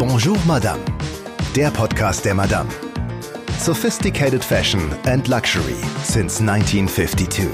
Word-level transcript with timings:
Bonjour 0.00 0.38
Madame, 0.46 0.82
der 1.54 1.70
Podcast 1.70 2.24
der 2.24 2.34
Madame. 2.34 2.70
Sophisticated 3.58 4.42
Fashion 4.42 4.80
and 5.04 5.28
Luxury 5.28 5.76
since 6.02 6.40
1952. 6.40 7.46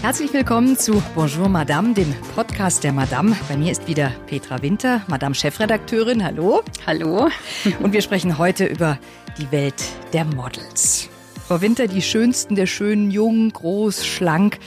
Herzlich 0.00 0.32
willkommen 0.32 0.78
zu 0.78 1.02
Bonjour 1.16 1.48
Madame, 1.48 1.92
dem 1.92 2.14
Podcast 2.36 2.84
der 2.84 2.92
Madame. 2.92 3.36
Bei 3.48 3.56
mir 3.56 3.72
ist 3.72 3.88
wieder 3.88 4.12
Petra 4.28 4.62
Winter, 4.62 5.02
Madame 5.08 5.34
Chefredakteurin. 5.34 6.22
Hallo. 6.22 6.62
Hallo. 6.86 7.30
Und 7.80 7.92
wir 7.92 8.02
sprechen 8.02 8.38
heute 8.38 8.64
über 8.66 8.96
die 9.38 9.50
Welt 9.50 9.82
der 10.12 10.24
Models. 10.24 11.08
Frau 11.48 11.60
Winter, 11.60 11.88
die 11.88 12.00
schönsten 12.00 12.54
der 12.54 12.66
schönen, 12.66 13.10
jung, 13.10 13.50
groß, 13.50 14.06
schlank. 14.06 14.60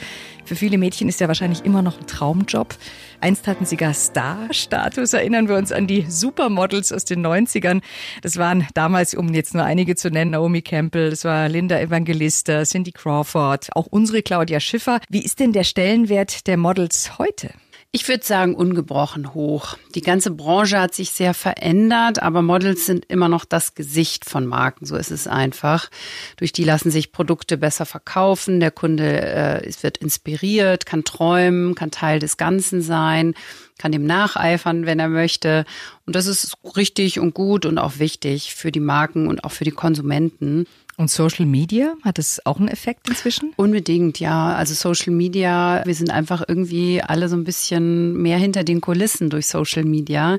Für 0.44 0.56
viele 0.56 0.76
Mädchen 0.78 1.08
ist 1.08 1.20
ja 1.20 1.28
wahrscheinlich 1.28 1.64
immer 1.64 1.80
noch 1.80 1.98
ein 1.98 2.06
Traumjob. 2.06 2.74
Einst 3.20 3.46
hatten 3.46 3.64
sie 3.64 3.76
gar 3.76 3.94
Star-Status. 3.94 5.14
Erinnern 5.14 5.48
wir 5.48 5.56
uns 5.56 5.72
an 5.72 5.86
die 5.86 6.04
Supermodels 6.08 6.92
aus 6.92 7.04
den 7.04 7.26
90ern. 7.26 7.80
Das 8.22 8.36
waren 8.36 8.66
damals, 8.74 9.14
um 9.14 9.32
jetzt 9.32 9.54
nur 9.54 9.64
einige 9.64 9.96
zu 9.96 10.10
nennen, 10.10 10.32
Naomi 10.32 10.60
Campbell, 10.60 11.10
das 11.10 11.24
war 11.24 11.48
Linda 11.48 11.80
Evangelista, 11.80 12.64
Cindy 12.64 12.92
Crawford, 12.92 13.70
auch 13.74 13.86
unsere 13.86 14.22
Claudia 14.22 14.60
Schiffer. 14.60 15.00
Wie 15.08 15.24
ist 15.24 15.40
denn 15.40 15.52
der 15.52 15.64
Stellenwert 15.64 16.46
der 16.46 16.58
Models 16.58 17.18
heute? 17.18 17.50
Ich 17.96 18.08
würde 18.08 18.24
sagen, 18.24 18.56
ungebrochen 18.56 19.34
hoch. 19.34 19.76
Die 19.94 20.00
ganze 20.00 20.32
Branche 20.32 20.80
hat 20.80 20.92
sich 20.92 21.10
sehr 21.10 21.32
verändert, 21.32 22.20
aber 22.20 22.42
Models 22.42 22.86
sind 22.86 23.04
immer 23.04 23.28
noch 23.28 23.44
das 23.44 23.76
Gesicht 23.76 24.24
von 24.24 24.46
Marken. 24.46 24.84
So 24.84 24.96
ist 24.96 25.12
es 25.12 25.28
einfach. 25.28 25.90
Durch 26.36 26.50
die 26.50 26.64
lassen 26.64 26.90
sich 26.90 27.12
Produkte 27.12 27.56
besser 27.56 27.86
verkaufen. 27.86 28.58
Der 28.58 28.72
Kunde 28.72 29.20
äh, 29.20 29.72
wird 29.82 29.98
inspiriert, 29.98 30.86
kann 30.86 31.04
träumen, 31.04 31.76
kann 31.76 31.92
Teil 31.92 32.18
des 32.18 32.36
Ganzen 32.36 32.82
sein, 32.82 33.34
kann 33.78 33.92
dem 33.92 34.06
nacheifern, 34.06 34.86
wenn 34.86 34.98
er 34.98 35.08
möchte. 35.08 35.64
Und 36.04 36.16
das 36.16 36.26
ist 36.26 36.56
richtig 36.76 37.20
und 37.20 37.32
gut 37.32 37.64
und 37.64 37.78
auch 37.78 38.00
wichtig 38.00 38.56
für 38.56 38.72
die 38.72 38.80
Marken 38.80 39.28
und 39.28 39.44
auch 39.44 39.52
für 39.52 39.62
die 39.62 39.70
Konsumenten. 39.70 40.66
Und 40.96 41.10
Social 41.10 41.44
Media, 41.44 41.94
hat 42.02 42.20
es 42.20 42.44
auch 42.46 42.58
einen 42.58 42.68
Effekt 42.68 43.08
inzwischen? 43.08 43.52
Unbedingt, 43.56 44.20
ja. 44.20 44.54
Also 44.54 44.74
Social 44.74 45.12
Media, 45.12 45.82
wir 45.84 45.94
sind 45.94 46.10
einfach 46.10 46.44
irgendwie 46.46 47.02
alle 47.02 47.28
so 47.28 47.36
ein 47.36 47.42
bisschen 47.42 48.14
mehr 48.14 48.38
hinter 48.38 48.62
den 48.62 48.80
Kulissen 48.80 49.28
durch 49.28 49.48
Social 49.48 49.84
Media. 49.84 50.38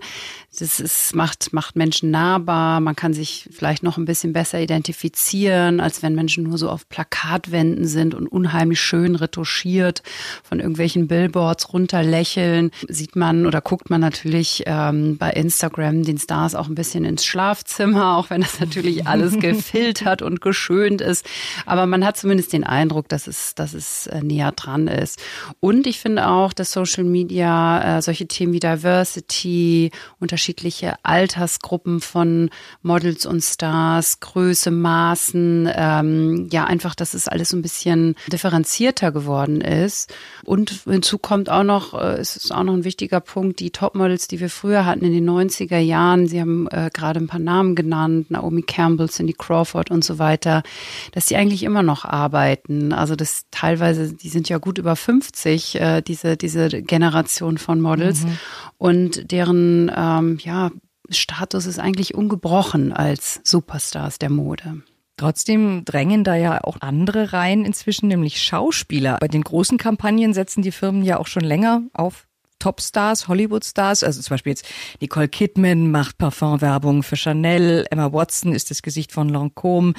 Das 0.58 0.80
ist, 0.80 1.14
macht, 1.14 1.52
macht 1.52 1.76
Menschen 1.76 2.12
nahbar. 2.12 2.80
Man 2.80 2.96
kann 2.96 3.14
sich 3.14 3.50
vielleicht 3.52 3.84
noch 3.84 3.98
ein 3.98 4.06
bisschen 4.06 4.32
besser 4.32 4.62
identifizieren, 4.62 5.82
als 5.82 6.02
wenn 6.02 6.16
Menschen 6.16 6.46
nur 6.46 6.58
so 6.58 6.70
auf 6.70 6.88
Plakatwänden 6.88 7.86
sind 7.86 8.16
und 8.16 8.28
unheimlich 8.28 8.80
schön 8.80 9.16
retuschiert 9.16 10.02
von 10.44 10.62
irgendwelchen 10.62 11.08
Billboards 11.08 11.74
runterlächeln. 11.74 12.72
Sieht 12.88 13.18
man 13.18 13.46
oder 13.46 13.60
guckt 13.60 13.90
man 13.90 14.00
natürlich 14.00 14.64
ähm, 14.66 15.18
bei 15.18 15.32
Instagram 15.32 16.04
den 16.04 16.18
Stars 16.18 16.56
auch 16.56 16.68
ein 16.68 16.76
bisschen 16.76 17.04
ins 17.04 17.26
Schlafzimmer, 17.26 18.16
auch 18.16 18.30
wenn 18.30 18.40
das 18.40 18.60
natürlich 18.62 19.08
alles 19.08 19.34
gefiltert 19.40 20.22
und 20.22 20.40
geschönt 20.46 21.02
ist. 21.02 21.26
Aber 21.66 21.86
man 21.88 22.06
hat 22.06 22.16
zumindest 22.16 22.54
den 22.54 22.64
Eindruck, 22.64 23.10
dass 23.10 23.28
es, 23.28 23.56
dass 23.56 23.74
es 23.74 24.08
äh, 24.08 24.22
näher 24.22 24.54
dran 24.54 24.88
ist. 24.88 25.22
Und 25.60 25.88
ich 25.88 26.00
finde 26.00 26.28
auch, 26.28 26.54
dass 26.54 26.72
Social 26.72 27.04
Media 27.04 27.98
äh, 27.98 28.02
solche 28.02 28.28
Themen 28.28 28.54
wie 28.54 28.60
Diversity, 28.60 29.92
unterschiedliche 30.20 30.94
Altersgruppen 31.04 32.00
von 32.00 32.50
Models 32.84 33.26
und 33.26 33.42
Stars, 33.42 34.20
Größe, 34.20 34.72
Maßen, 34.72 35.70
ähm, 35.76 36.48
ja 36.52 36.66
einfach, 36.66 36.96
dass 36.96 37.14
es 37.16 37.28
alles 37.28 37.50
so 37.50 37.58
ein 37.58 37.64
bisschen 37.64 38.16
differenzierter 38.32 39.12
geworden 39.12 39.62
ist. 39.62 40.14
Und 40.44 40.84
hinzu 40.86 41.18
kommt 41.18 41.50
auch 41.50 41.64
noch, 41.64 41.96
äh, 41.96 42.20
es 42.20 42.36
ist 42.38 42.54
auch 42.54 42.64
noch 42.64 42.74
ein 42.74 42.84
wichtiger 42.84 43.20
Punkt, 43.20 43.60
die 43.60 43.72
Topmodels, 43.72 44.28
die 44.28 44.40
wir 44.40 44.52
früher 44.52 44.86
hatten 44.86 45.04
in 45.04 45.12
den 45.12 45.28
90er 45.28 45.80
Jahren, 45.80 46.28
Sie 46.28 46.40
haben 46.40 46.68
äh, 46.68 46.92
gerade 46.94 47.20
ein 47.20 47.28
paar 47.28 47.40
Namen 47.40 47.74
genannt, 47.74 48.30
Naomi 48.30 48.62
Campbell, 48.62 49.10
Cindy 49.10 49.34
Crawford 49.34 49.90
und 49.90 50.04
so 50.04 50.20
weiter 50.20 50.35
weiter, 50.36 50.64
dass 51.12 51.28
die 51.28 51.38
eigentlich 51.38 51.64
immer 51.64 51.84
noch 51.84 52.04
arbeiten. 52.04 52.92
Also 52.92 53.16
das 53.16 53.46
teilweise, 53.52 54.14
die 54.14 54.30
sind 54.30 54.50
ja 54.50 54.58
gut 54.58 54.78
über 54.78 54.96
50, 54.96 55.76
äh, 55.80 56.02
diese, 56.02 56.36
diese 56.36 56.70
Generation 56.82 57.58
von 57.58 57.80
Models. 57.80 58.24
Mhm. 58.24 58.38
Und 58.78 59.32
deren 59.32 59.92
ähm, 59.96 60.38
ja, 60.44 60.72
Status 61.10 61.66
ist 61.66 61.80
eigentlich 61.80 62.16
ungebrochen 62.16 62.92
als 62.92 63.40
Superstars 63.44 64.20
der 64.20 64.30
Mode. 64.30 64.82
Trotzdem 65.18 65.86
drängen 65.86 66.26
da 66.26 66.36
ja 66.36 66.62
auch 66.62 66.82
andere 66.82 67.32
rein 67.32 67.64
inzwischen, 67.64 68.10
nämlich 68.10 68.42
Schauspieler. 68.42 69.18
Bei 69.22 69.30
den 69.30 69.44
großen 69.44 69.78
Kampagnen 69.78 70.34
setzen 70.34 70.62
die 70.62 70.74
Firmen 70.74 71.04
ja 71.04 71.18
auch 71.18 71.28
schon 71.28 71.44
länger 71.44 71.84
auf 71.94 72.28
Topstars, 72.66 73.28
Hollywood-Stars, 73.28 74.04
also 74.04 74.24
zum 74.24 74.34
Beispiel 74.34 74.54
jetzt 74.54 74.66
Nicole 75.00 75.28
Kidman 75.28 75.92
macht 75.92 76.18
Parfumwerbung 76.18 77.04
für 77.04 77.16
Chanel, 77.16 77.86
Emma 77.92 78.12
Watson 78.12 78.56
ist 78.56 78.72
das 78.72 78.82
Gesicht 78.82 79.12
von 79.12 79.30
Lancôme, 79.30 79.94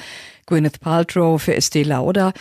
Gwyneth 0.47 0.81
Paltrow 0.81 1.41
für 1.41 1.55
Estee 1.55 1.83
Lauder. 1.83 2.33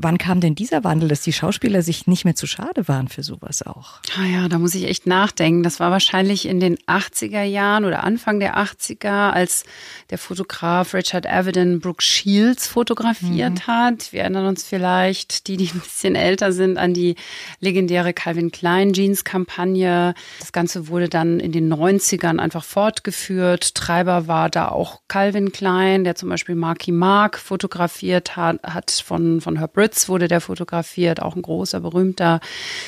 Wann 0.00 0.16
kam 0.16 0.38
denn 0.38 0.54
dieser 0.54 0.84
Wandel, 0.84 1.08
dass 1.08 1.22
die 1.22 1.32
Schauspieler 1.32 1.82
sich 1.82 2.06
nicht 2.06 2.24
mehr 2.24 2.36
zu 2.36 2.46
schade 2.46 2.86
waren 2.86 3.08
für 3.08 3.24
sowas 3.24 3.66
auch? 3.66 3.98
Ah 4.16 4.26
ja, 4.26 4.48
da 4.48 4.60
muss 4.60 4.76
ich 4.76 4.84
echt 4.84 5.08
nachdenken. 5.08 5.64
Das 5.64 5.80
war 5.80 5.90
wahrscheinlich 5.90 6.46
in 6.46 6.60
den 6.60 6.76
80er 6.76 7.42
Jahren 7.42 7.84
oder 7.84 8.04
Anfang 8.04 8.38
der 8.38 8.58
80er, 8.58 9.30
als 9.30 9.64
der 10.10 10.18
Fotograf 10.18 10.94
Richard 10.94 11.26
Avedon 11.26 11.80
Brooke 11.80 12.00
Shields 12.00 12.68
fotografiert 12.68 13.54
mhm. 13.54 13.66
hat. 13.66 14.12
Wir 14.12 14.20
erinnern 14.20 14.46
uns 14.46 14.62
vielleicht, 14.62 15.48
die, 15.48 15.56
die 15.56 15.68
ein 15.74 15.80
bisschen 15.80 16.14
älter 16.14 16.52
sind, 16.52 16.78
an 16.78 16.94
die 16.94 17.16
legendäre 17.58 18.12
Calvin 18.12 18.52
Klein 18.52 18.92
Jeans 18.92 19.24
Kampagne. 19.24 20.14
Das 20.38 20.52
Ganze 20.52 20.86
wurde 20.86 21.08
dann 21.08 21.40
in 21.40 21.50
den 21.50 21.74
90ern 21.74 22.38
einfach 22.38 22.62
fortgeführt. 22.62 23.74
Treiber 23.74 24.28
war 24.28 24.48
da 24.48 24.68
auch 24.68 25.00
Calvin 25.08 25.50
Klein, 25.50 26.04
der 26.04 26.14
zum 26.14 26.28
Beispiel 26.28 26.54
Marky 26.54 26.92
Mark 26.92 27.36
fotografiert 27.36 28.36
hat, 28.36 28.62
hat 28.62 28.92
von, 28.92 29.40
von 29.40 29.58
Herb 29.58 29.76
Fritz 29.88 30.10
wurde 30.10 30.28
der 30.28 30.42
fotografiert, 30.42 31.22
auch 31.22 31.34
ein 31.34 31.40
großer, 31.40 31.80
berühmter 31.80 32.40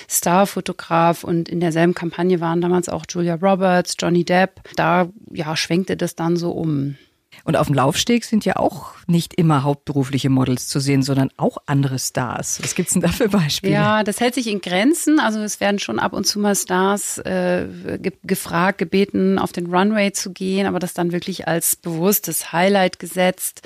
Starfotograf. 0.07 1.25
Und 1.25 1.49
in 1.49 1.59
derselben 1.59 1.95
Kampagne 1.95 2.41
waren 2.41 2.61
damals 2.61 2.91
auch 2.91 3.07
Julia 3.09 3.37
Roberts, 3.37 3.97
Johnny 3.99 4.23
Depp. 4.23 4.61
Da 4.77 5.09
ja, 5.33 5.57
schwenkte 5.57 5.97
das 5.97 6.15
dann 6.15 6.37
so 6.37 6.51
um. 6.51 6.97
Und 7.45 7.57
auf 7.57 7.69
dem 7.69 7.75
Laufsteg 7.75 8.25
sind 8.25 8.45
ja 8.45 8.57
auch 8.57 8.93
nicht 9.07 9.35
immer 9.35 9.63
hauptberufliche 9.63 10.29
Models 10.31 10.69
zu 10.69 10.79
sehen, 10.79 11.03
sondern 11.03 11.31
auch 11.37 11.59
andere 11.67 11.99
Stars. 11.99 12.61
Was 12.63 12.75
gibt's 12.75 12.93
denn 12.93 13.03
da 13.03 13.09
für 13.09 13.29
Beispiele? 13.29 13.73
Ja, 13.73 14.05
das 14.05 14.21
hält 14.21 14.35
sich 14.35 14.47
in 14.47 14.61
Grenzen. 14.61 15.21
Also 15.21 15.41
es 15.41 15.61
werden 15.61 15.79
schon 15.79 15.99
ab 15.99 16.13
und 16.13 16.27
zu 16.27 16.39
mal 16.39 16.55
Stars 16.55 17.19
äh, 17.19 17.67
ge 17.99 18.13
gefragt, 18.23 18.79
gebeten, 18.79 19.39
auf 19.39 19.53
den 19.53 19.67
Runway 19.67 20.13
zu 20.13 20.33
gehen, 20.33 20.67
aber 20.67 20.79
das 20.79 20.95
dann 20.95 21.13
wirklich 21.13 21.49
als 21.49 21.77
bewusstes 21.77 22.53
Highlight 22.53 22.99
gesetzt. 22.99 23.63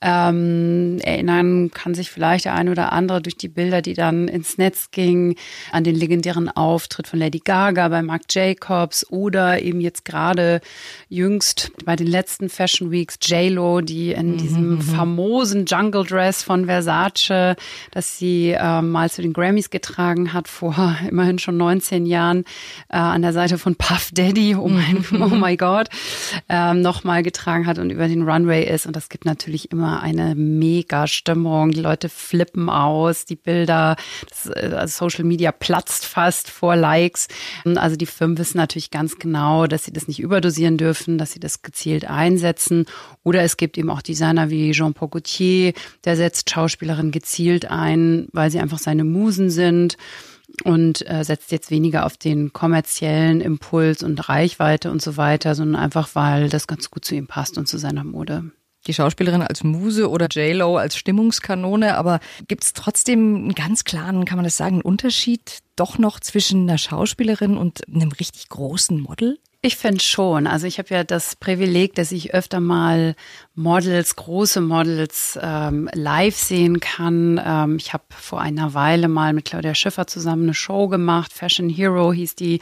Ähm, 0.00 0.98
erinnern 1.02 1.70
kann 1.70 1.94
sich 1.94 2.10
vielleicht 2.10 2.46
der 2.46 2.54
eine 2.54 2.70
oder 2.70 2.92
andere 2.92 3.20
durch 3.20 3.36
die 3.36 3.48
Bilder, 3.48 3.82
die 3.82 3.94
dann 3.94 4.28
ins 4.28 4.56
Netz 4.56 4.90
gingen, 4.90 5.34
an 5.72 5.84
den 5.84 5.94
legendären 5.94 6.48
Auftritt 6.48 7.06
von 7.06 7.18
Lady 7.18 7.40
Gaga 7.40 7.88
bei 7.88 8.02
Marc 8.02 8.22
Jacobs 8.30 9.06
oder 9.10 9.60
eben 9.62 9.80
jetzt 9.80 10.04
gerade 10.04 10.60
jüngst 11.08 11.72
bei 11.84 11.96
den 11.96 12.06
letzten 12.06 12.48
Fashion 12.48 12.90
Weeks 13.00 13.18
J-Lo, 13.22 13.80
die 13.80 14.12
in 14.12 14.32
mhm. 14.32 14.36
diesem 14.36 14.70
mhm. 14.70 14.82
famosen 14.82 15.64
Jungle 15.64 16.04
Dress 16.04 16.42
von 16.42 16.66
Versace, 16.66 17.56
das 17.92 18.18
sie 18.18 18.50
äh, 18.50 18.82
mal 18.82 19.10
zu 19.10 19.22
den 19.22 19.32
Grammys 19.32 19.70
getragen 19.70 20.32
hat 20.34 20.48
vor 20.48 20.96
immerhin 21.10 21.38
schon 21.38 21.56
19 21.56 22.04
Jahren 22.04 22.44
äh, 22.90 22.96
an 22.96 23.22
der 23.22 23.32
Seite 23.32 23.56
von 23.56 23.74
Puff 23.76 24.10
Daddy, 24.12 24.54
oh 24.54 24.68
mein, 24.68 25.04
mhm. 25.10 25.22
oh 25.32 25.34
my 25.34 25.56
God, 25.56 25.88
äh, 26.48 26.74
nochmal 26.74 27.22
getragen 27.22 27.66
hat 27.66 27.78
und 27.78 27.90
über 27.90 28.06
den 28.06 28.28
Runway 28.28 28.68
ist. 28.68 28.86
Und 28.86 28.94
das 28.96 29.08
gibt 29.08 29.24
natürlich 29.24 29.72
immer 29.72 30.02
eine 30.02 30.34
mega 30.34 31.06
Stimmung. 31.06 31.70
Die 31.70 31.80
Leute 31.80 32.10
flippen 32.10 32.68
aus, 32.68 33.24
die 33.24 33.36
Bilder, 33.36 33.96
das, 34.28 34.46
äh, 34.46 34.74
also 34.74 35.06
Social 35.06 35.24
Media 35.24 35.52
platzt 35.52 36.04
fast 36.04 36.50
vor 36.50 36.76
Likes. 36.76 37.28
Also 37.64 37.96
die 37.96 38.06
Firmen 38.06 38.36
wissen 38.36 38.58
natürlich 38.58 38.90
ganz 38.90 39.18
genau, 39.18 39.66
dass 39.66 39.84
sie 39.84 39.92
das 39.92 40.06
nicht 40.06 40.20
überdosieren 40.20 40.76
dürfen, 40.76 41.16
dass 41.16 41.32
sie 41.32 41.40
das 41.40 41.62
gezielt 41.62 42.04
einsetzen. 42.04 42.84
Oder 43.22 43.42
es 43.42 43.56
gibt 43.56 43.76
eben 43.76 43.90
auch 43.90 44.02
Designer 44.02 44.50
wie 44.50 44.72
Jean-Paul 44.72 45.08
Gaultier, 45.08 45.72
der 46.04 46.16
setzt 46.16 46.50
Schauspielerinnen 46.50 47.12
gezielt 47.12 47.66
ein, 47.66 48.28
weil 48.32 48.50
sie 48.50 48.60
einfach 48.60 48.78
seine 48.78 49.04
Musen 49.04 49.50
sind 49.50 49.96
und 50.64 51.08
äh, 51.08 51.24
setzt 51.24 51.52
jetzt 51.52 51.70
weniger 51.70 52.06
auf 52.06 52.16
den 52.16 52.52
kommerziellen 52.52 53.40
Impuls 53.40 54.02
und 54.02 54.28
Reichweite 54.28 54.90
und 54.90 55.02
so 55.02 55.16
weiter, 55.16 55.54
sondern 55.54 55.80
einfach, 55.82 56.10
weil 56.14 56.48
das 56.48 56.66
ganz 56.66 56.90
gut 56.90 57.04
zu 57.04 57.14
ihm 57.14 57.26
passt 57.26 57.58
und 57.58 57.66
zu 57.66 57.78
seiner 57.78 58.04
Mode. 58.04 58.50
Die 58.86 58.94
Schauspielerin 58.94 59.42
als 59.42 59.62
Muse 59.62 60.08
oder 60.08 60.26
J-Lo 60.28 60.78
als 60.78 60.96
Stimmungskanone, 60.96 61.98
aber 61.98 62.18
gibt 62.48 62.64
es 62.64 62.72
trotzdem 62.72 63.36
einen 63.36 63.54
ganz 63.54 63.84
klaren, 63.84 64.24
kann 64.24 64.36
man 64.36 64.44
das 64.44 64.56
sagen, 64.56 64.76
einen 64.76 64.82
Unterschied 64.82 65.58
doch 65.76 65.98
noch 65.98 66.18
zwischen 66.18 66.62
einer 66.62 66.78
Schauspielerin 66.78 67.58
und 67.58 67.86
einem 67.88 68.12
richtig 68.12 68.48
großen 68.48 68.98
Model? 68.98 69.38
Ich 69.62 69.76
finde 69.76 70.02
schon. 70.02 70.46
Also 70.46 70.66
ich 70.66 70.78
habe 70.78 70.88
ja 70.94 71.04
das 71.04 71.36
Privileg, 71.36 71.94
dass 71.94 72.12
ich 72.12 72.32
öfter 72.32 72.60
mal 72.60 73.14
Models, 73.60 74.16
große 74.16 74.62
Models 74.62 75.38
ähm, 75.40 75.90
live 75.92 76.36
sehen 76.36 76.80
kann. 76.80 77.38
Ähm, 77.44 77.76
ich 77.76 77.92
habe 77.92 78.04
vor 78.08 78.40
einer 78.40 78.72
Weile 78.72 79.06
mal 79.06 79.34
mit 79.34 79.44
Claudia 79.44 79.74
Schiffer 79.74 80.06
zusammen 80.06 80.44
eine 80.44 80.54
Show 80.54 80.88
gemacht. 80.88 81.32
Fashion 81.32 81.68
Hero 81.68 82.10
hieß 82.10 82.36
die 82.36 82.60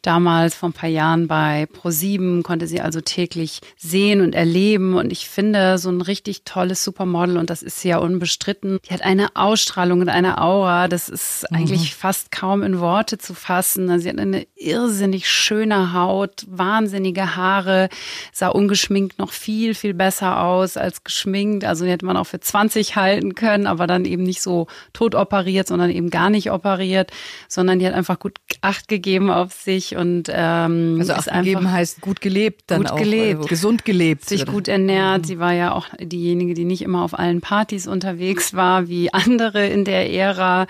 damals 0.00 0.54
vor 0.54 0.70
ein 0.70 0.72
paar 0.72 0.88
Jahren 0.88 1.28
bei 1.28 1.64
Pro7, 1.64 2.42
konnte 2.42 2.66
sie 2.66 2.80
also 2.80 3.02
täglich 3.02 3.60
sehen 3.76 4.22
und 4.22 4.34
erleben. 4.34 4.94
Und 4.94 5.12
ich 5.12 5.28
finde 5.28 5.76
so 5.76 5.90
ein 5.90 6.00
richtig 6.00 6.44
tolles 6.44 6.82
Supermodel, 6.82 7.36
und 7.36 7.50
das 7.50 7.62
ist 7.62 7.84
ja 7.84 7.98
unbestritten, 7.98 8.78
die 8.88 8.94
hat 8.94 9.02
eine 9.02 9.36
Ausstrahlung 9.36 10.00
und 10.00 10.08
eine 10.08 10.40
Aura, 10.40 10.88
das 10.88 11.10
ist 11.10 11.44
mhm. 11.50 11.58
eigentlich 11.58 11.94
fast 11.94 12.32
kaum 12.32 12.62
in 12.62 12.80
Worte 12.80 13.18
zu 13.18 13.34
fassen. 13.34 13.90
Also 13.90 14.04
sie 14.04 14.08
hat 14.08 14.18
eine 14.18 14.46
irrsinnig 14.56 15.28
schöne 15.28 15.92
Haut, 15.92 16.46
wahnsinnige 16.48 17.36
Haare, 17.36 17.90
sah 18.32 18.48
ungeschminkt 18.48 19.18
noch 19.18 19.32
viel, 19.32 19.74
viel 19.74 19.92
besser 19.92 20.37
aus 20.38 20.76
als 20.76 21.04
geschminkt. 21.04 21.64
Also 21.64 21.84
die 21.84 21.90
hätte 21.90 22.06
man 22.06 22.16
auch 22.16 22.26
für 22.26 22.40
20 22.40 22.96
halten 22.96 23.34
können, 23.34 23.66
aber 23.66 23.86
dann 23.86 24.04
eben 24.04 24.22
nicht 24.22 24.42
so 24.42 24.66
tot 24.92 25.14
operiert, 25.14 25.68
sondern 25.68 25.90
eben 25.90 26.10
gar 26.10 26.30
nicht 26.30 26.50
operiert, 26.50 27.10
sondern 27.48 27.78
die 27.78 27.86
hat 27.86 27.94
einfach 27.94 28.18
gut 28.18 28.38
Acht 28.60 28.88
gegeben 28.88 29.30
auf 29.30 29.52
sich 29.52 29.96
und 29.96 30.28
ähm, 30.32 30.96
also 30.98 31.12
Acht 31.12 31.32
gegeben 31.32 31.70
heißt 31.70 32.00
gut 32.00 32.20
gelebt, 32.20 32.64
dann 32.66 32.82
gut 32.82 32.90
auch, 32.90 32.96
gelebt, 32.96 33.36
also 33.36 33.48
gesund 33.48 33.84
gelebt, 33.84 34.28
sich 34.28 34.46
gut 34.46 34.66
ernährt. 34.66 35.22
Mhm. 35.22 35.24
Sie 35.24 35.38
war 35.38 35.52
ja 35.52 35.72
auch 35.72 35.86
diejenige, 36.00 36.54
die 36.54 36.64
nicht 36.64 36.82
immer 36.82 37.04
auf 37.04 37.16
allen 37.16 37.40
Partys 37.40 37.86
unterwegs 37.86 38.54
war 38.54 38.88
wie 38.88 39.12
andere 39.12 39.66
in 39.66 39.84
der 39.84 40.12
Ära, 40.12 40.66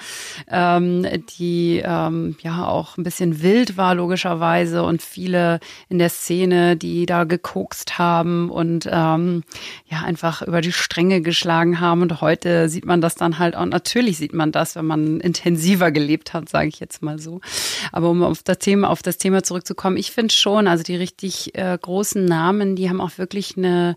ähm, 0.51 1.07
die 1.39 1.83
ähm, 1.85 2.37
ja 2.43 2.67
auch 2.67 2.99
ein 2.99 3.05
bisschen 3.05 3.43
wild 3.43 3.77
war 3.77 3.95
logischerweise 3.95 4.83
und 4.83 5.03
viele 5.03 5.61
in 5.89 5.99
der 5.99 6.11
Szene, 6.11 6.77
die 6.77 7.07
da 7.07 7.25
gekokst 7.25 7.99
haben 7.99 8.51
und 8.51 8.89
ähm, 8.91 9.45
ja 9.87 10.01
einfach 10.01 10.43
über 10.43 10.61
die 10.61 10.73
Stränge 10.73 11.21
geschlagen 11.21 11.81
haben. 11.81 12.03
Und 12.03 12.21
heute 12.21 12.69
sieht 12.69 12.85
man 12.85 13.01
das 13.01 13.15
dann 13.15 13.39
halt 13.39 13.57
auch. 13.57 13.67
Natürlich 13.67 14.19
sieht 14.19 14.35
man 14.35 14.53
das, 14.53 14.77
wenn 14.77 14.87
man 14.87 15.21
intensiver 15.21 15.91
gelebt 15.91 16.35
hat, 16.35 16.49
sage 16.49 16.69
ich 16.69 16.81
jetzt 16.81 17.03
mal 17.03 17.19
so. 17.19 17.41
Aber 17.93 18.11
um 18.11 18.23
auf 18.23 18.43
das 18.43 18.59
Thema, 18.59 18.91
auf 18.91 19.03
das 19.03 19.19
Thema 19.19 19.43
zurückzukommen, 19.43 19.97
ich 19.97 20.13
finde 20.13 20.35
schon, 20.35 20.67
also 20.67 20.83
die 20.83 20.97
richtig 20.97 21.55
äh, 21.57 21.77
großen 21.81 22.25
Namen, 22.25 22.77
die 22.77 22.89
haben 22.89 23.01
auch 23.01 23.19
wirklich 23.19 23.57
eine 23.57 23.97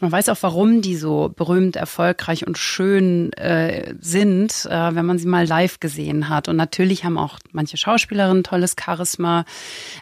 man 0.00 0.12
weiß 0.12 0.28
auch, 0.28 0.38
warum 0.40 0.82
die 0.82 0.96
so 0.96 1.32
berühmt, 1.34 1.76
erfolgreich 1.76 2.46
und 2.46 2.58
schön 2.58 3.32
äh, 3.34 3.94
sind, 4.00 4.66
äh, 4.66 4.94
wenn 4.94 5.06
man 5.06 5.18
sie 5.18 5.26
mal 5.26 5.46
live 5.46 5.80
gesehen 5.80 6.28
hat. 6.28 6.48
Und 6.48 6.56
natürlich 6.56 7.04
haben 7.04 7.18
auch 7.18 7.38
manche 7.52 7.76
Schauspielerinnen 7.76 8.44
tolles 8.44 8.76
Charisma, 8.78 9.44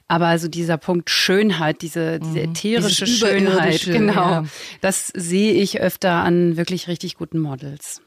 aber 0.09 0.27
also 0.27 0.49
dieser 0.49 0.77
Punkt 0.77 1.11
Schönheit, 1.11 1.83
diese, 1.83 2.19
diese 2.21 2.41
mhm. 2.41 2.51
ätherische 2.51 3.07
Schönheit, 3.07 3.85
genau, 3.85 4.31
ja. 4.31 4.45
das 4.81 5.09
sehe 5.15 5.53
ich 5.53 5.81
öfter 5.81 6.13
an 6.13 6.57
wirklich 6.57 6.89
richtig 6.89 7.17
guten 7.17 7.39
Models. 7.39 8.03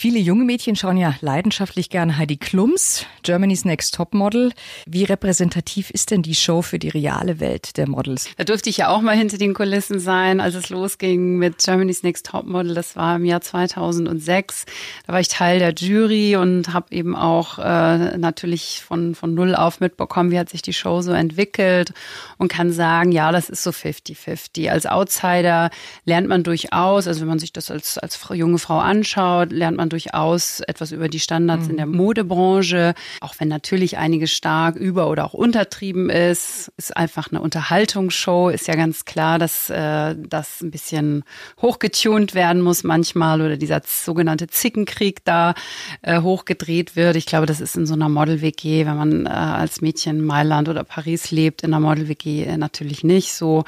Viele 0.00 0.20
junge 0.20 0.44
Mädchen 0.44 0.76
schauen 0.76 0.96
ja 0.96 1.16
leidenschaftlich 1.22 1.90
gern 1.90 2.16
Heidi 2.18 2.36
Klums, 2.36 3.04
Germany's 3.24 3.64
Next 3.64 3.96
Top 3.96 4.14
Model. 4.14 4.52
Wie 4.86 5.02
repräsentativ 5.02 5.90
ist 5.90 6.12
denn 6.12 6.22
die 6.22 6.36
Show 6.36 6.62
für 6.62 6.78
die 6.78 6.88
reale 6.88 7.40
Welt 7.40 7.76
der 7.76 7.88
Models? 7.88 8.30
Da 8.36 8.44
durfte 8.44 8.70
ich 8.70 8.76
ja 8.76 8.90
auch 8.90 9.00
mal 9.00 9.16
hinter 9.16 9.38
den 9.38 9.54
Kulissen 9.54 9.98
sein, 9.98 10.40
als 10.40 10.54
es 10.54 10.70
losging 10.70 11.38
mit 11.38 11.58
Germany's 11.58 12.04
Next 12.04 12.26
Top 12.26 12.46
Model. 12.46 12.74
Das 12.74 12.94
war 12.94 13.16
im 13.16 13.24
Jahr 13.24 13.40
2006. 13.40 14.66
Da 15.04 15.14
war 15.14 15.18
ich 15.18 15.26
Teil 15.26 15.58
der 15.58 15.74
Jury 15.74 16.36
und 16.36 16.72
habe 16.72 16.94
eben 16.94 17.16
auch 17.16 17.58
äh, 17.58 18.16
natürlich 18.18 18.84
von, 18.86 19.16
von 19.16 19.34
Null 19.34 19.56
auf 19.56 19.80
mitbekommen, 19.80 20.30
wie 20.30 20.38
hat 20.38 20.48
sich 20.48 20.62
die 20.62 20.74
Show 20.74 21.00
so 21.00 21.10
entwickelt 21.10 21.92
und 22.36 22.46
kann 22.46 22.70
sagen, 22.70 23.10
ja, 23.10 23.32
das 23.32 23.50
ist 23.50 23.64
so 23.64 23.70
50-50. 23.70 24.70
Als 24.70 24.86
Outsider 24.86 25.70
lernt 26.04 26.28
man 26.28 26.44
durchaus, 26.44 27.08
also 27.08 27.22
wenn 27.22 27.28
man 27.28 27.40
sich 27.40 27.52
das 27.52 27.68
als, 27.72 27.98
als 27.98 28.20
junge 28.32 28.58
Frau 28.58 28.78
anschaut, 28.78 29.50
lernt 29.50 29.76
man 29.76 29.87
durchaus 29.88 30.60
etwas 30.60 30.92
über 30.92 31.08
die 31.08 31.20
Standards 31.20 31.64
mhm. 31.64 31.70
in 31.70 31.76
der 31.76 31.86
Modebranche, 31.86 32.94
auch 33.20 33.34
wenn 33.38 33.48
natürlich 33.48 33.98
einiges 33.98 34.32
stark 34.32 34.76
über- 34.76 35.08
oder 35.08 35.24
auch 35.24 35.34
untertrieben 35.34 36.10
ist. 36.10 36.72
Ist 36.76 36.96
einfach 36.96 37.30
eine 37.30 37.40
Unterhaltungsshow, 37.40 38.48
ist 38.48 38.68
ja 38.68 38.74
ganz 38.74 39.04
klar, 39.04 39.38
dass 39.38 39.70
äh, 39.70 40.14
das 40.16 40.60
ein 40.60 40.70
bisschen 40.70 41.24
hochgetunt 41.60 42.34
werden 42.34 42.62
muss 42.62 42.84
manchmal 42.84 43.40
oder 43.40 43.56
dieser 43.56 43.82
sogenannte 43.84 44.46
Zickenkrieg 44.48 45.24
da 45.24 45.54
äh, 46.02 46.20
hochgedreht 46.20 46.96
wird. 46.96 47.16
Ich 47.16 47.26
glaube, 47.26 47.46
das 47.46 47.60
ist 47.60 47.76
in 47.76 47.86
so 47.86 47.94
einer 47.94 48.08
Model-WG, 48.08 48.86
wenn 48.86 48.96
man 48.96 49.26
äh, 49.26 49.28
als 49.28 49.80
Mädchen 49.80 50.18
in 50.18 50.24
Mailand 50.24 50.68
oder 50.68 50.84
Paris 50.84 51.30
lebt, 51.30 51.62
in 51.62 51.72
einer 51.72 51.80
Model-WG 51.80 52.44
äh, 52.44 52.56
natürlich 52.56 53.04
nicht 53.04 53.32
so. 53.32 53.64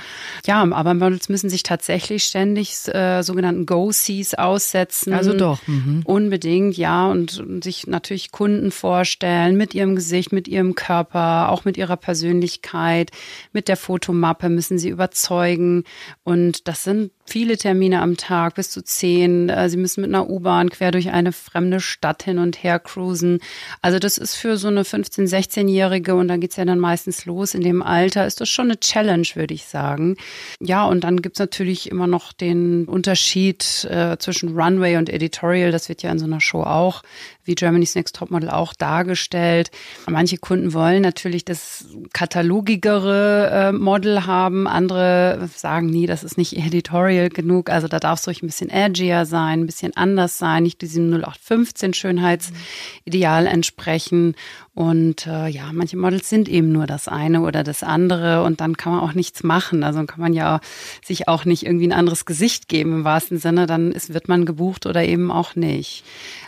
Ja, 0.46 0.62
aber 0.62 0.94
Models 0.94 1.28
müssen 1.28 1.50
sich 1.50 1.62
tatsächlich 1.62 2.24
ständig 2.24 2.72
äh, 2.88 3.22
sogenannten 3.22 3.66
Go-Sees 3.66 4.34
aussetzen. 4.34 5.12
Also 5.12 5.32
doch. 5.32 5.66
Mhm. 5.66 6.02
Unbedingt, 6.10 6.76
ja. 6.76 7.08
Und, 7.08 7.62
sich 7.62 7.86
natürlich 7.86 8.32
Kunden 8.32 8.72
vorstellen 8.72 9.56
mit 9.56 9.74
ihrem 9.74 9.94
Gesicht, 9.94 10.32
mit 10.32 10.48
ihrem 10.48 10.74
Körper, 10.74 11.50
auch 11.50 11.64
mit 11.64 11.76
ihrer 11.76 11.96
Persönlichkeit, 11.96 13.12
mit 13.52 13.68
der 13.68 13.76
Fotomappe 13.76 14.48
müssen 14.48 14.76
sie 14.76 14.88
überzeugen. 14.88 15.84
Und 16.24 16.66
das 16.66 16.82
sind 16.82 17.12
viele 17.30 17.56
Termine 17.56 18.02
am 18.02 18.16
Tag, 18.16 18.56
bis 18.56 18.70
zu 18.70 18.82
zehn. 18.82 19.48
Äh, 19.48 19.70
sie 19.70 19.76
müssen 19.76 20.00
mit 20.00 20.10
einer 20.10 20.28
U-Bahn 20.28 20.68
quer 20.70 20.90
durch 20.90 21.10
eine 21.10 21.32
fremde 21.32 21.80
Stadt 21.80 22.24
hin 22.24 22.38
und 22.38 22.62
her 22.62 22.78
cruisen. 22.78 23.38
Also 23.82 23.98
das 23.98 24.18
ist 24.18 24.34
für 24.34 24.56
so 24.56 24.68
eine 24.68 24.82
15-, 24.82 25.28
16-Jährige 25.28 26.14
und 26.14 26.28
da 26.28 26.36
geht's 26.36 26.56
ja 26.56 26.64
dann 26.64 26.80
meistens 26.80 27.24
los 27.26 27.54
in 27.54 27.62
dem 27.62 27.82
Alter, 27.82 28.26
ist 28.26 28.40
das 28.40 28.48
schon 28.48 28.66
eine 28.66 28.80
Challenge, 28.80 29.26
würde 29.34 29.54
ich 29.54 29.64
sagen. 29.66 30.16
Ja, 30.60 30.84
und 30.84 31.04
dann 31.04 31.22
gibt's 31.22 31.38
natürlich 31.38 31.90
immer 31.90 32.06
noch 32.06 32.32
den 32.32 32.86
Unterschied 32.86 33.84
äh, 33.84 34.16
zwischen 34.18 34.58
Runway 34.58 34.96
und 34.96 35.08
Editorial. 35.08 35.70
Das 35.70 35.88
wird 35.88 36.02
ja 36.02 36.10
in 36.10 36.18
so 36.18 36.26
einer 36.26 36.40
Show 36.40 36.62
auch 36.62 37.02
wie 37.50 37.56
Germany's 37.56 37.96
Next 37.96 38.14
Topmodel 38.14 38.48
auch 38.48 38.72
dargestellt. 38.72 39.72
Manche 40.06 40.38
Kunden 40.38 40.72
wollen 40.72 41.02
natürlich 41.02 41.44
das 41.44 41.84
katalogigere 42.12 43.50
äh, 43.50 43.72
Model 43.72 44.24
haben, 44.24 44.68
andere 44.68 45.48
sagen, 45.56 45.86
nie, 45.86 46.06
das 46.06 46.22
ist 46.22 46.38
nicht 46.38 46.56
editorial 46.56 47.28
genug, 47.28 47.68
also 47.68 47.88
da 47.88 47.98
darf 47.98 48.20
es 48.20 48.28
ruhig 48.28 48.42
ein 48.42 48.46
bisschen 48.46 48.70
edgier 48.70 49.26
sein, 49.26 49.60
ein 49.60 49.66
bisschen 49.66 49.96
anders 49.96 50.38
sein, 50.38 50.62
nicht 50.62 50.80
diesem 50.80 51.12
0815 51.12 51.92
Schönheitsideal 51.92 53.46
entsprechen. 53.48 54.36
Und 54.72 55.26
äh, 55.26 55.48
ja, 55.48 55.72
manche 55.72 55.96
Models 55.96 56.28
sind 56.28 56.48
eben 56.48 56.70
nur 56.70 56.86
das 56.86 57.08
eine 57.08 57.40
oder 57.40 57.64
das 57.64 57.82
andere 57.82 58.44
und 58.44 58.60
dann 58.60 58.76
kann 58.76 58.92
man 58.92 59.00
auch 59.02 59.14
nichts 59.14 59.42
machen. 59.42 59.82
Also 59.82 60.04
kann 60.06 60.20
man 60.20 60.32
ja 60.32 60.60
sich 61.04 61.26
auch 61.26 61.44
nicht 61.44 61.66
irgendwie 61.66 61.88
ein 61.88 61.92
anderes 61.92 62.24
Gesicht 62.24 62.68
geben 62.68 62.94
im 62.94 63.04
wahrsten 63.04 63.38
Sinne, 63.38 63.66
dann 63.66 63.90
ist, 63.90 64.14
wird 64.14 64.28
man 64.28 64.46
gebucht 64.46 64.86
oder 64.86 65.04
eben 65.04 65.32
auch 65.32 65.56
nicht. 65.56 66.04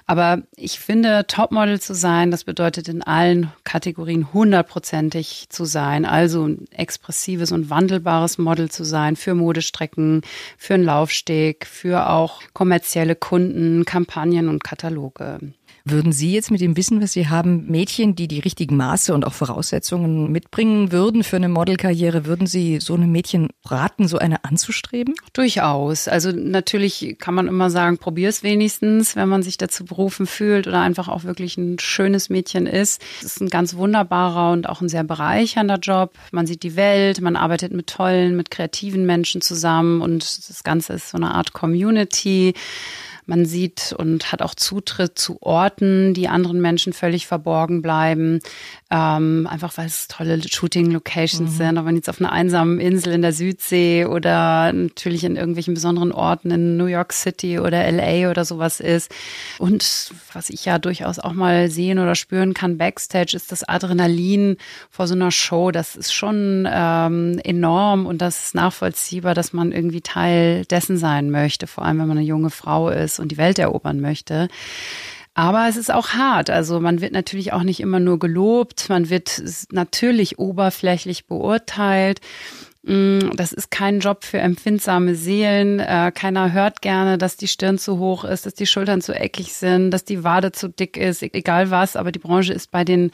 Aber 0.06 0.42
ich 0.56 0.78
finde, 0.78 1.26
Topmodel 1.26 1.80
zu 1.80 1.94
sein, 1.94 2.30
das 2.30 2.44
bedeutet 2.44 2.88
in 2.88 3.02
allen 3.02 3.52
Kategorien 3.64 4.32
hundertprozentig 4.32 5.46
zu 5.48 5.64
sein. 5.64 6.04
Also 6.04 6.46
ein 6.46 6.66
expressives 6.70 7.50
und 7.50 7.70
wandelbares 7.70 8.38
Model 8.38 8.70
zu 8.70 8.84
sein 8.84 9.16
für 9.16 9.34
Modestrecken, 9.34 10.22
für 10.56 10.74
einen 10.74 10.84
Laufsteg, 10.84 11.66
für 11.66 12.08
auch 12.08 12.40
kommerzielle 12.52 13.16
Kunden, 13.16 13.84
Kampagnen 13.84 14.48
und 14.48 14.62
Kataloge. 14.62 15.40
Würden 15.84 16.12
Sie 16.12 16.32
jetzt 16.32 16.50
mit 16.50 16.60
dem 16.60 16.76
Wissen, 16.76 17.02
was 17.02 17.12
Sie 17.12 17.28
haben, 17.28 17.66
Mädchen, 17.66 18.14
die 18.14 18.28
die 18.28 18.38
richtigen 18.40 18.76
Maße 18.76 19.12
und 19.12 19.26
auch 19.26 19.32
Voraussetzungen 19.32 20.30
mitbringen 20.30 20.92
würden 20.92 21.24
für 21.24 21.36
eine 21.36 21.48
Modelkarriere, 21.48 22.24
würden 22.24 22.46
Sie 22.46 22.78
so 22.80 22.94
einem 22.94 23.10
Mädchen 23.10 23.48
raten, 23.64 24.06
so 24.06 24.18
eine 24.18 24.44
anzustreben? 24.44 25.14
Durchaus. 25.32 26.06
Also 26.08 26.30
natürlich 26.30 27.16
kann 27.18 27.34
man 27.34 27.48
immer 27.48 27.70
sagen, 27.70 27.98
probier 27.98 28.28
es 28.28 28.42
wenigstens, 28.42 29.16
wenn 29.16 29.28
man 29.28 29.42
sich 29.42 29.58
dazu 29.58 29.84
berufen 29.84 30.26
fühlt 30.26 30.66
oder 30.66 30.80
einfach 30.80 31.08
auch 31.08 31.24
wirklich 31.24 31.56
ein 31.56 31.78
schönes 31.78 32.30
Mädchen 32.30 32.66
ist. 32.66 33.02
Es 33.18 33.24
ist 33.24 33.40
ein 33.40 33.48
ganz 33.48 33.74
wunderbarer 33.74 34.52
und 34.52 34.68
auch 34.68 34.80
ein 34.80 34.88
sehr 34.88 35.04
bereichernder 35.04 35.78
Job. 35.78 36.14
Man 36.30 36.46
sieht 36.46 36.62
die 36.62 36.76
Welt, 36.76 37.20
man 37.20 37.36
arbeitet 37.36 37.72
mit 37.72 37.88
tollen, 37.88 38.36
mit 38.36 38.50
kreativen 38.50 39.04
Menschen 39.04 39.40
zusammen 39.40 40.00
und 40.00 40.48
das 40.48 40.62
Ganze 40.62 40.94
ist 40.94 41.10
so 41.10 41.16
eine 41.16 41.34
Art 41.34 41.52
Community. 41.52 42.54
Man 43.24 43.46
sieht 43.46 43.94
und 43.96 44.32
hat 44.32 44.42
auch 44.42 44.54
Zutritt 44.54 45.18
zu 45.18 45.40
Orten, 45.40 46.12
die 46.12 46.28
anderen 46.28 46.60
Menschen 46.60 46.92
völlig 46.92 47.26
verborgen 47.26 47.80
bleiben. 47.80 48.40
Ähm, 48.94 49.46
einfach 49.50 49.76
weil 49.76 49.86
es 49.86 50.08
tolle 50.08 50.42
Shooting-Locations 50.42 51.52
mhm. 51.52 51.56
sind. 51.56 51.78
Ob 51.78 51.84
man 51.84 51.96
jetzt 51.96 52.08
auf 52.10 52.20
einer 52.20 52.32
einsamen 52.32 52.80
Insel 52.80 53.12
in 53.12 53.22
der 53.22 53.32
Südsee 53.32 54.06
oder 54.06 54.72
natürlich 54.72 55.24
in 55.24 55.36
irgendwelchen 55.36 55.74
besonderen 55.74 56.12
Orten 56.12 56.50
in 56.50 56.76
New 56.76 56.86
York 56.86 57.12
City 57.12 57.58
oder 57.58 57.90
LA 57.90 58.30
oder 58.30 58.44
sowas 58.44 58.80
ist. 58.80 59.10
Und 59.58 60.10
was 60.32 60.50
ich 60.50 60.64
ja 60.64 60.78
durchaus 60.78 61.18
auch 61.18 61.32
mal 61.32 61.70
sehen 61.70 61.98
oder 61.98 62.14
spüren 62.14 62.54
kann 62.54 62.78
backstage, 62.78 63.36
ist 63.36 63.52
das 63.52 63.62
Adrenalin 63.62 64.56
vor 64.90 65.06
so 65.06 65.14
einer 65.14 65.30
Show. 65.30 65.70
Das 65.70 65.96
ist 65.96 66.12
schon 66.12 66.68
ähm, 66.70 67.40
enorm 67.44 68.06
und 68.06 68.18
das 68.18 68.46
ist 68.46 68.54
nachvollziehbar, 68.54 69.34
dass 69.34 69.52
man 69.52 69.72
irgendwie 69.72 70.00
Teil 70.00 70.64
dessen 70.64 70.96
sein 70.96 71.30
möchte, 71.30 71.66
vor 71.66 71.84
allem 71.84 71.98
wenn 71.98 72.08
man 72.08 72.18
eine 72.18 72.26
junge 72.26 72.50
Frau 72.50 72.88
ist 72.88 73.12
ist 73.12 73.20
und 73.20 73.30
die 73.30 73.36
Welt 73.36 73.58
erobern 73.58 74.00
möchte. 74.00 74.48
Aber 75.34 75.66
es 75.68 75.76
ist 75.76 75.90
auch 75.90 76.10
hart. 76.10 76.50
Also 76.50 76.78
man 76.80 77.00
wird 77.00 77.12
natürlich 77.12 77.52
auch 77.52 77.62
nicht 77.62 77.80
immer 77.80 78.00
nur 78.00 78.18
gelobt. 78.18 78.88
Man 78.88 79.08
wird 79.08 79.42
natürlich 79.70 80.38
oberflächlich 80.38 81.26
beurteilt. 81.26 82.20
Mm, 82.84 83.30
das 83.36 83.52
ist 83.52 83.70
kein 83.70 84.00
Job 84.00 84.24
für 84.24 84.38
empfindsame 84.38 85.14
Seelen. 85.14 85.78
Äh, 85.78 86.10
keiner 86.12 86.52
hört 86.52 86.82
gerne, 86.82 87.16
dass 87.16 87.36
die 87.36 87.46
Stirn 87.46 87.78
zu 87.78 87.98
hoch 87.98 88.24
ist, 88.24 88.44
dass 88.44 88.54
die 88.54 88.66
Schultern 88.66 89.00
zu 89.00 89.14
eckig 89.14 89.52
sind, 89.52 89.92
dass 89.92 90.04
die 90.04 90.24
Wade 90.24 90.50
zu 90.50 90.68
dick 90.68 90.96
ist, 90.96 91.22
e-, 91.22 91.30
egal 91.32 91.70
was. 91.70 91.94
Aber 91.94 92.10
die 92.10 92.18
Branche 92.18 92.52
ist 92.52 92.72
bei 92.72 92.82
den 92.82 93.12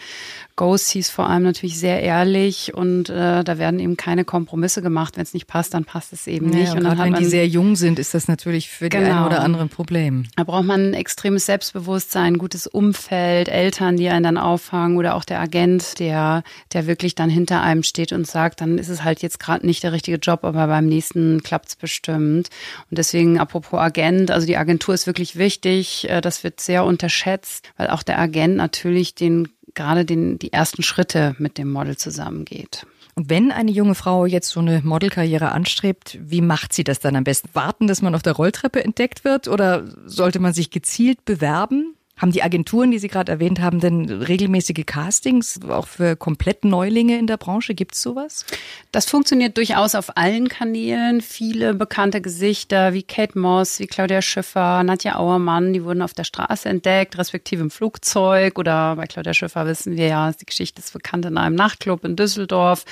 Ghosties 0.56 1.10
vor 1.10 1.28
allem 1.28 1.42
natürlich 1.42 1.78
sehr 1.78 2.02
ehrlich 2.02 2.72
und 2.74 3.10
äh, 3.10 3.44
da 3.44 3.58
werden 3.58 3.78
eben 3.78 3.98
keine 3.98 4.24
Kompromisse 4.24 4.80
gemacht. 4.80 5.16
Wenn 5.16 5.24
es 5.24 5.34
nicht 5.34 5.46
passt, 5.46 5.74
dann 5.74 5.84
passt 5.84 6.14
es 6.14 6.26
eben 6.26 6.48
nicht. 6.48 6.68
Ja, 6.68 6.72
und, 6.72 6.78
und 6.78 6.84
dann 6.84 6.98
wenn 6.98 7.12
man, 7.12 7.22
die 7.22 7.28
sehr 7.28 7.46
jung 7.46 7.76
sind, 7.76 7.98
ist 7.98 8.14
das 8.14 8.26
natürlich 8.26 8.70
für 8.70 8.88
genau, 8.88 9.04
die 9.04 9.10
einen 9.10 9.26
oder 9.26 9.40
anderen 9.42 9.68
Problem. 9.68 10.24
Da 10.36 10.44
braucht 10.44 10.64
man 10.64 10.90
ein 10.90 10.94
extremes 10.94 11.44
Selbstbewusstsein, 11.44 12.38
gutes 12.38 12.66
Umfeld, 12.66 13.48
Eltern, 13.48 13.98
die 13.98 14.08
einen 14.08 14.24
dann 14.24 14.38
auffangen 14.38 14.96
oder 14.96 15.14
auch 15.14 15.24
der 15.24 15.40
Agent, 15.40 15.98
der, 15.98 16.42
der 16.72 16.86
wirklich 16.86 17.14
dann 17.14 17.28
hinter 17.28 17.60
einem 17.60 17.82
steht 17.82 18.12
und 18.12 18.26
sagt, 18.26 18.62
dann 18.62 18.78
ist 18.78 18.88
es 18.88 19.04
halt 19.04 19.20
jetzt 19.20 19.38
gerade 19.38 19.57
nicht 19.64 19.82
der 19.82 19.92
richtige 19.92 20.18
Job, 20.18 20.44
aber 20.44 20.66
beim 20.66 20.86
nächsten 20.86 21.42
klappt 21.42 21.68
es 21.68 21.76
bestimmt. 21.76 22.48
Und 22.90 22.98
deswegen, 22.98 23.38
apropos 23.38 23.78
Agent, 23.78 24.30
also 24.30 24.46
die 24.46 24.56
Agentur 24.56 24.94
ist 24.94 25.06
wirklich 25.06 25.36
wichtig. 25.36 26.08
Äh, 26.08 26.20
das 26.20 26.44
wird 26.44 26.60
sehr 26.60 26.84
unterschätzt, 26.84 27.70
weil 27.76 27.88
auch 27.88 28.02
der 28.02 28.18
Agent 28.18 28.56
natürlich 28.56 29.14
den 29.14 29.48
gerade 29.74 30.04
den, 30.04 30.38
die 30.38 30.52
ersten 30.52 30.82
Schritte 30.82 31.36
mit 31.38 31.56
dem 31.56 31.70
Model 31.70 31.96
zusammengeht. 31.96 32.84
Und 33.14 33.30
wenn 33.30 33.50
eine 33.50 33.70
junge 33.70 33.94
Frau 33.94 34.26
jetzt 34.26 34.50
so 34.50 34.60
eine 34.60 34.80
Modelkarriere 34.84 35.50
anstrebt, 35.50 36.18
wie 36.20 36.40
macht 36.40 36.72
sie 36.72 36.84
das 36.84 37.00
dann 37.00 37.16
am 37.16 37.24
besten? 37.24 37.48
Warten, 37.52 37.88
dass 37.88 38.02
man 38.02 38.14
auf 38.14 38.22
der 38.22 38.34
Rolltreppe 38.34 38.84
entdeckt 38.84 39.24
wird 39.24 39.48
oder 39.48 39.84
sollte 40.06 40.38
man 40.38 40.52
sich 40.52 40.70
gezielt 40.70 41.24
bewerben? 41.24 41.94
Haben 42.18 42.32
die 42.32 42.42
Agenturen, 42.42 42.90
die 42.90 42.98
Sie 42.98 43.08
gerade 43.08 43.30
erwähnt 43.30 43.60
haben, 43.60 43.78
denn 43.78 44.10
regelmäßige 44.10 44.84
Castings 44.84 45.60
auch 45.68 45.86
für 45.86 46.16
komplett 46.16 46.64
Neulinge 46.64 47.16
in 47.18 47.26
der 47.28 47.36
Branche? 47.36 47.74
Gibt 47.74 47.94
es 47.94 48.02
sowas? 48.02 48.44
Das 48.90 49.06
funktioniert 49.06 49.56
durchaus 49.56 49.94
auf 49.94 50.16
allen 50.16 50.48
Kanälen. 50.48 51.20
Viele 51.20 51.74
bekannte 51.74 52.20
Gesichter 52.20 52.92
wie 52.92 53.04
Kate 53.04 53.38
Moss, 53.38 53.78
wie 53.78 53.86
Claudia 53.86 54.20
Schiffer, 54.20 54.82
Nadja 54.82 55.16
Auermann, 55.16 55.72
die 55.72 55.84
wurden 55.84 56.02
auf 56.02 56.12
der 56.12 56.24
Straße 56.24 56.68
entdeckt, 56.68 57.16
respektive 57.18 57.62
im 57.62 57.70
Flugzeug. 57.70 58.58
Oder 58.58 58.96
bei 58.96 59.06
Claudia 59.06 59.32
Schiffer 59.32 59.66
wissen 59.66 59.96
wir 59.96 60.08
ja, 60.08 60.32
die 60.32 60.46
Geschichte 60.46 60.80
ist 60.80 60.92
bekannt 60.92 61.24
in 61.24 61.38
einem 61.38 61.54
Nachtclub 61.54 62.04
in 62.04 62.16
Düsseldorf 62.16 62.84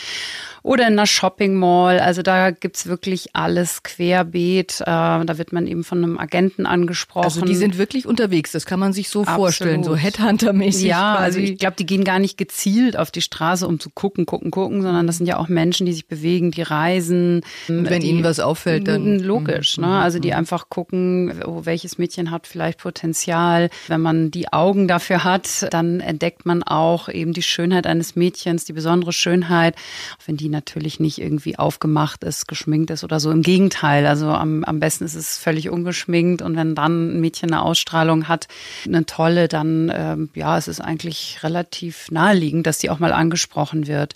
oder 0.63 0.87
in 0.87 0.93
einer 0.93 1.07
Shopping 1.07 1.55
Mall. 1.55 1.99
Also 1.99 2.23
da 2.23 2.53
gibt's 2.53 2.87
wirklich 2.87 3.35
alles 3.35 3.83
querbeet. 3.83 4.81
Äh, 4.83 4.85
da 4.85 5.39
wird 5.39 5.53
man 5.53 5.67
eben 5.67 5.83
von 5.83 5.99
einem 6.05 6.19
Agenten 6.19 6.67
angesprochen. 6.67 7.25
Also 7.25 7.41
die 7.41 7.57
sind 7.57 7.79
wirklich 7.79 8.07
unterwegs, 8.07 8.53
das 8.53 8.67
kann 8.67 8.79
man 8.79 8.93
sich 8.93 9.09
so 9.09 9.16
Absolut. 9.21 9.41
vorstellen, 9.41 9.85
so 9.85 9.97
Headhunter-mäßig. 9.97 10.87
Ja, 10.87 11.17
quasi. 11.17 11.25
also 11.25 11.39
ich 11.39 11.59
glaube, 11.59 11.77
die 11.79 11.87
gehen 11.87 12.05
gar 12.05 12.19
nicht 12.19 12.37
gezielt 12.37 12.97
auf 12.99 13.11
die 13.11 13.23
Straße, 13.23 13.67
um 13.67 13.81
zu 13.81 13.91
gucken, 13.91 14.27
gucken, 14.27 14.51
gucken, 14.51 14.83
sondern 14.83 15.07
das 15.07 15.19
sind 15.19 15.27
ja 15.27 15.39
auch 15.39 15.49
Menschen, 15.49 15.87
die 15.87 15.93
sich 15.93 16.07
bewegen, 16.07 16.51
die 16.51 16.63
reisen. 16.63 17.43
Und 17.69 17.91
wenn 17.91 18.03
die, 18.03 18.11
ihnen 18.11 18.25
was 18.25 18.41
auffällt, 18.41 18.89
dann 18.89 19.19
logisch. 19.19 19.79
Ne? 19.79 19.89
Also 19.89 20.19
die 20.19 20.35
einfach 20.35 20.69
gucken, 20.69 21.43
oh, 21.45 21.63
welches 21.65 21.99
Mädchen 21.99 22.31
hat 22.31 22.47
vielleicht 22.47 22.79
Potenzial. 22.79 23.71
Wenn 23.89 24.01
man 24.01 24.31
die 24.31 24.53
Augen 24.53 24.89
dafür 24.89 25.25
hat, 25.25 25.67
dann 25.71 26.01
entdeckt 26.01 26.47
man 26.47 26.63
auch 26.63 27.09
eben 27.09 27.33
die 27.33 27.43
Schönheit 27.43 27.87
eines 27.87 28.17
Mädchens, 28.17 28.65
die 28.65 28.73
besondere 28.73 29.13
Schönheit, 29.13 29.77
auch 30.19 30.27
wenn 30.27 30.37
die 30.37 30.49
natürlich 30.49 31.01
nicht 31.01 31.19
irgendwie 31.21 31.59
aufgemacht 31.59 32.25
ist, 32.25 32.49
geschminkt 32.49 32.91
ist 32.91 33.05
oder 33.05 33.21
so. 33.21 33.31
Im 33.31 33.43
Gegenteil, 33.43 34.07
also 34.07 34.29
am, 34.29 34.65
am 34.65 34.81
besten 34.81 35.05
ist 35.05 35.15
es 35.15 35.39
völlig 35.39 35.71
ungeschminkt 35.71 36.43
und 36.43 36.57
wenn 36.57 36.75
dann 36.75 37.17
ein 37.17 37.21
Mädchen 37.21 37.53
eine 37.53 37.63
Ausstrahlung 37.63 38.29
hat, 38.29 38.49
eine 38.85 39.06
tolle, 39.07 39.49
dann 39.49 39.93
ähm, 39.95 40.31
ja, 40.35 40.59
es 40.59 40.69
ist 40.69 40.81
eigentlich 40.81 41.39
relativ 41.43 42.11
naheliegend, 42.11 42.67
dass 42.67 42.79
die 42.79 42.91
auch 42.91 42.99
mal 42.99 43.13
angesprochen 43.13 43.87
wird. 43.87 44.15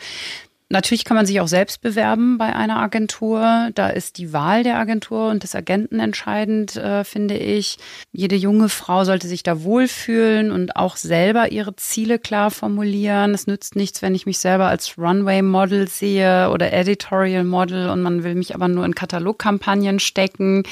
Natürlich 0.73 1.05
kann 1.05 1.17
man 1.17 1.27
sich 1.27 1.41
auch 1.41 1.49
selbst 1.49 1.83
bewerben 1.83 2.39
bei 2.39 2.55
einer 2.55 2.77
Agentur. 2.77 3.71
Da 3.75 3.89
ist 3.89 4.19
die 4.19 4.33
Wahl 4.33 4.63
der 4.63 4.79
Agentur 4.79 5.29
und 5.29 5.43
des 5.43 5.57
Agenten 5.57 5.99
entscheidend, 5.99 6.77
äh, 6.77 7.03
finde 7.03 7.37
ich. 7.37 7.79
Jede 8.13 8.37
junge 8.37 8.69
Frau 8.69 9.03
sollte 9.05 9.27
sich 9.27 9.43
da 9.43 9.65
wohlfühlen 9.65 10.53
und 10.53 10.77
auch 10.77 10.95
selber 10.95 11.51
ihre 11.51 11.75
Ziele 11.75 12.21
klar 12.21 12.53
formulieren. 12.53 13.35
Es 13.35 13.49
nützt 13.49 13.75
nichts, 13.75 14.01
wenn 14.01 14.15
ich 14.15 14.27
mich 14.27 14.39
selber 14.39 14.69
als 14.69 14.97
Runway-Model 14.97 15.89
sehe 15.89 16.51
oder 16.51 16.73
Editorial-Model 16.73 17.89
und 17.89 18.01
man 18.03 18.23
will 18.23 18.37
mich 18.37 18.55
aber 18.55 18.69
nur 18.69 18.85
in 18.85 18.95
Katalogkampagnen 18.95 19.99
stecken. 19.99 20.63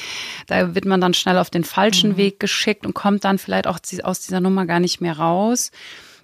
Da 0.47 0.77
wird 0.77 0.85
man 0.85 1.01
dann 1.01 1.13
schnell 1.13 1.39
auf 1.39 1.51
den 1.51 1.65
falschen 1.65 2.13
mhm. 2.13 2.17
Weg 2.19 2.39
geschickt 2.39 2.87
und 2.87 2.95
kommt 2.95 3.25
dann 3.25 3.39
vielleicht 3.39 3.67
auch 3.67 3.81
aus 4.05 4.21
dieser 4.21 4.39
Nummer 4.39 4.65
gar 4.65 4.79
nicht 4.79 5.01
mehr 5.01 5.19
raus. 5.19 5.73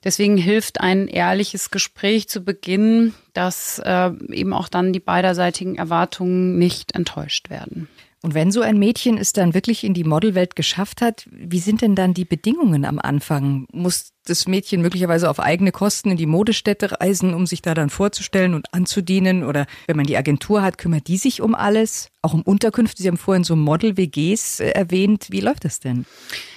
Deswegen 0.04 0.36
hilft 0.36 0.80
ein 0.80 1.08
ehrliches 1.08 1.70
Gespräch 1.70 2.28
zu 2.28 2.42
Beginn, 2.42 3.14
dass 3.32 3.78
äh, 3.78 4.10
eben 4.30 4.52
auch 4.52 4.68
dann 4.68 4.92
die 4.92 5.00
beiderseitigen 5.00 5.76
Erwartungen 5.76 6.58
nicht 6.58 6.94
enttäuscht 6.94 7.50
werden. 7.50 7.88
Und 8.22 8.32
wenn 8.32 8.50
so 8.50 8.62
ein 8.62 8.78
Mädchen 8.78 9.18
es 9.18 9.34
dann 9.34 9.52
wirklich 9.52 9.84
in 9.84 9.92
die 9.92 10.04
Modelwelt 10.04 10.56
geschafft 10.56 11.02
hat, 11.02 11.28
wie 11.30 11.58
sind 11.58 11.82
denn 11.82 11.94
dann 11.94 12.14
die 12.14 12.24
Bedingungen 12.24 12.86
am 12.86 12.98
Anfang? 12.98 13.66
Muss 13.70 14.13
das 14.24 14.48
Mädchen 14.48 14.82
möglicherweise 14.82 15.28
auf 15.28 15.38
eigene 15.38 15.72
Kosten 15.72 16.10
in 16.10 16.16
die 16.16 16.26
Modestätte 16.26 17.00
reisen, 17.00 17.34
um 17.34 17.46
sich 17.46 17.62
da 17.62 17.74
dann 17.74 17.90
vorzustellen 17.90 18.54
und 18.54 18.72
anzudienen? 18.72 19.44
Oder 19.44 19.66
wenn 19.86 19.96
man 19.96 20.06
die 20.06 20.16
Agentur 20.16 20.62
hat, 20.62 20.78
kümmert 20.78 21.06
die 21.08 21.18
sich 21.18 21.40
um 21.40 21.54
alles? 21.54 22.08
Auch 22.22 22.34
um 22.34 22.42
Unterkünfte? 22.42 23.02
Sie 23.02 23.08
haben 23.08 23.18
vorhin 23.18 23.44
so 23.44 23.54
Model-WGs 23.56 24.60
äh, 24.60 24.70
erwähnt. 24.70 25.26
Wie 25.30 25.40
läuft 25.40 25.64
das 25.64 25.80
denn? 25.80 26.06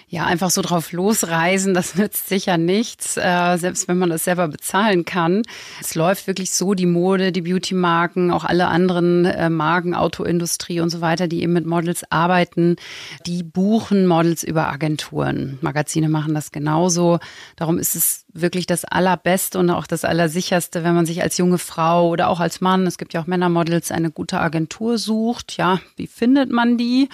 Ja, 0.10 0.26
einfach 0.26 0.52
so 0.52 0.62
drauf 0.62 0.94
losreisen, 0.94 1.74
das 1.74 1.96
nützt 1.96 2.30
sicher 2.30 2.58
nichts, 2.58 3.18
äh, 3.18 3.58
selbst 3.58 3.90
wenn 3.90 3.98
man 3.98 4.10
das 4.10 4.24
selber 4.24 4.48
bezahlen 4.48 5.04
kann. 5.04 5.42
Es 5.82 5.96
läuft 5.96 6.28
wirklich 6.28 6.52
so, 6.52 6.74
die 6.74 6.86
Mode, 6.86 7.34
die 7.34 7.42
Beauty-Marken, 7.42 8.32
auch 8.32 8.46
alle 8.46 8.70
anderen 8.70 9.26
äh, 9.26 9.50
Marken, 9.50 9.94
Autoindustrie 9.94 10.80
und 10.80 10.92
so 10.92 11.02
weiter, 11.02 11.28
die 11.28 11.42
eben 11.42 11.52
mit 11.52 11.66
Models 11.66 12.10
arbeiten, 12.10 12.78
die 13.26 13.44
buchen 13.44 14.08
Models 14.08 14.44
über 14.44 14.70
Agenturen. 14.70 15.58
Magazine 15.60 16.08
machen 16.08 16.34
das 16.34 16.54
genauso. 16.54 17.20
Darum 17.58 17.80
ist 17.80 17.96
es 17.96 18.24
wirklich 18.32 18.68
das 18.68 18.86
Allerbeste 18.86 19.58
und 19.58 19.72
auch 19.72 19.88
das 19.88 20.06
Allersicherste, 20.06 20.84
wenn 20.84 20.94
man 20.94 21.08
sich 21.08 21.24
als 21.24 21.40
junge 21.40 21.58
Frau 21.58 22.10
oder 22.10 22.30
auch 22.30 22.40
als 22.40 22.62
Mann, 22.62 22.86
es 22.86 23.00
gibt 23.00 23.16
ja 23.16 23.22
auch 23.22 23.26
Männermodels, 23.26 23.92
eine 23.92 24.12
gute 24.12 24.40
Agentur 24.40 25.00
sucht. 25.00 25.58
Ja, 25.58 25.80
wie 25.96 26.06
findet 26.06 26.52
man 26.52 26.78
die? 26.78 27.10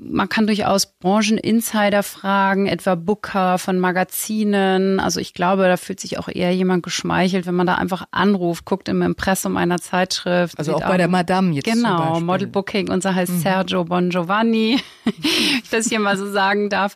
Man 0.00 0.28
kann 0.28 0.46
durchaus 0.46 0.86
Brancheninsider 0.86 2.02
fragen, 2.02 2.66
etwa 2.66 2.94
Booker 2.94 3.58
von 3.58 3.78
Magazinen. 3.78 5.00
Also 5.00 5.20
ich 5.20 5.34
glaube, 5.34 5.64
da 5.64 5.76
fühlt 5.76 6.00
sich 6.00 6.18
auch 6.18 6.28
eher 6.28 6.54
jemand 6.54 6.82
geschmeichelt, 6.82 7.46
wenn 7.46 7.56
man 7.56 7.66
da 7.66 7.74
einfach 7.74 8.06
anruft, 8.10 8.64
guckt 8.64 8.88
im 8.88 9.02
Impressum 9.02 9.58
einer 9.58 9.78
Zeitschrift. 9.78 10.58
Also 10.58 10.76
auch 10.76 10.80
bei 10.80 10.96
der 10.96 11.08
Madame 11.08 11.52
jetzt. 11.52 11.66
Genau, 11.66 12.20
Model 12.20 12.46
Booking. 12.46 12.90
Unser 12.90 13.14
heißt 13.14 13.32
mhm. 13.32 13.40
Sergio 13.40 13.84
Bon 13.84 14.08
Giovanni, 14.08 14.80
ich 15.04 15.68
das 15.70 15.88
hier 15.88 16.00
mal 16.00 16.16
so 16.16 16.30
sagen 16.30 16.70
darf. 16.70 16.94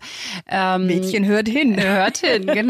Ähm, 0.49 0.87
Mädchen 0.87 1.27
hört 1.27 1.49
hin. 1.49 1.77
Hört 1.83 2.19
hin, 2.19 2.47
genau. 2.47 2.62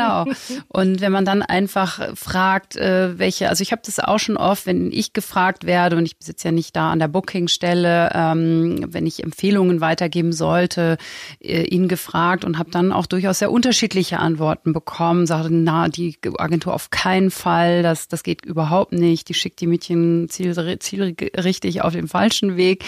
Und 0.68 1.00
wenn 1.00 1.12
man 1.12 1.24
dann 1.24 1.42
einfach 1.42 2.16
fragt, 2.16 2.76
äh, 2.76 3.18
welche, 3.18 3.48
also 3.48 3.62
ich 3.62 3.72
habe 3.72 3.82
das 3.84 3.98
auch 3.98 4.18
schon 4.18 4.36
oft, 4.36 4.66
wenn 4.66 4.90
ich 4.92 5.12
gefragt 5.12 5.64
werde 5.64 5.96
und 5.96 6.06
ich 6.06 6.18
besitze 6.18 6.48
ja 6.48 6.52
nicht 6.52 6.74
da 6.76 6.90
an 6.90 6.98
der 6.98 7.08
Bookingstelle, 7.08 8.10
ähm, 8.14 8.86
wenn 8.88 9.06
ich 9.06 9.22
Empfehlungen 9.22 9.80
weitergeben 9.80 10.32
sollte, 10.32 10.96
äh, 11.40 11.62
ihn 11.62 11.88
gefragt 11.88 12.44
und 12.44 12.58
habe 12.58 12.70
dann 12.70 12.92
auch 12.92 13.06
durchaus 13.06 13.38
sehr 13.38 13.50
unterschiedliche 13.50 14.18
Antworten 14.18 14.72
bekommen. 14.72 15.26
Sagte, 15.26 15.52
na, 15.52 15.88
die 15.88 16.16
Agentur 16.38 16.74
auf 16.74 16.90
keinen 16.90 17.30
Fall, 17.30 17.82
das, 17.82 18.08
das 18.08 18.22
geht 18.22 18.44
überhaupt 18.44 18.92
nicht. 18.92 19.28
Die 19.28 19.34
schickt 19.34 19.60
die 19.60 19.66
Mädchen 19.66 20.28
ziel, 20.28 20.78
zielrichtig 20.78 21.82
auf 21.82 21.92
den 21.92 22.08
falschen 22.08 22.56
Weg. 22.56 22.84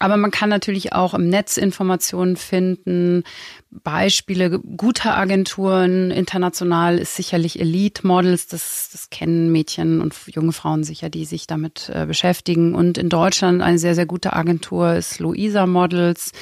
Aber 0.00 0.16
man 0.16 0.30
kann 0.30 0.48
natürlich 0.48 0.94
auch 0.94 1.12
im 1.12 1.28
Netz 1.28 1.58
Informationen 1.58 2.36
finden, 2.36 3.22
Beispiele 3.70 4.58
guter 4.58 5.14
Agenturen. 5.16 6.10
International 6.10 6.96
ist 6.96 7.16
sicherlich 7.16 7.60
Elite 7.60 8.06
Models, 8.06 8.46
das, 8.46 8.88
das 8.90 9.10
kennen 9.10 9.52
Mädchen 9.52 10.00
und 10.00 10.14
junge 10.26 10.52
Frauen 10.52 10.84
sicher, 10.84 11.10
die 11.10 11.26
sich 11.26 11.46
damit 11.46 11.92
äh, 11.94 12.06
beschäftigen. 12.06 12.74
Und 12.74 12.96
in 12.96 13.10
Deutschland 13.10 13.60
eine 13.60 13.78
sehr, 13.78 13.94
sehr 13.94 14.06
gute 14.06 14.32
Agentur 14.32 14.94
ist 14.94 15.20
Luisa 15.20 15.66
Models, 15.66 16.32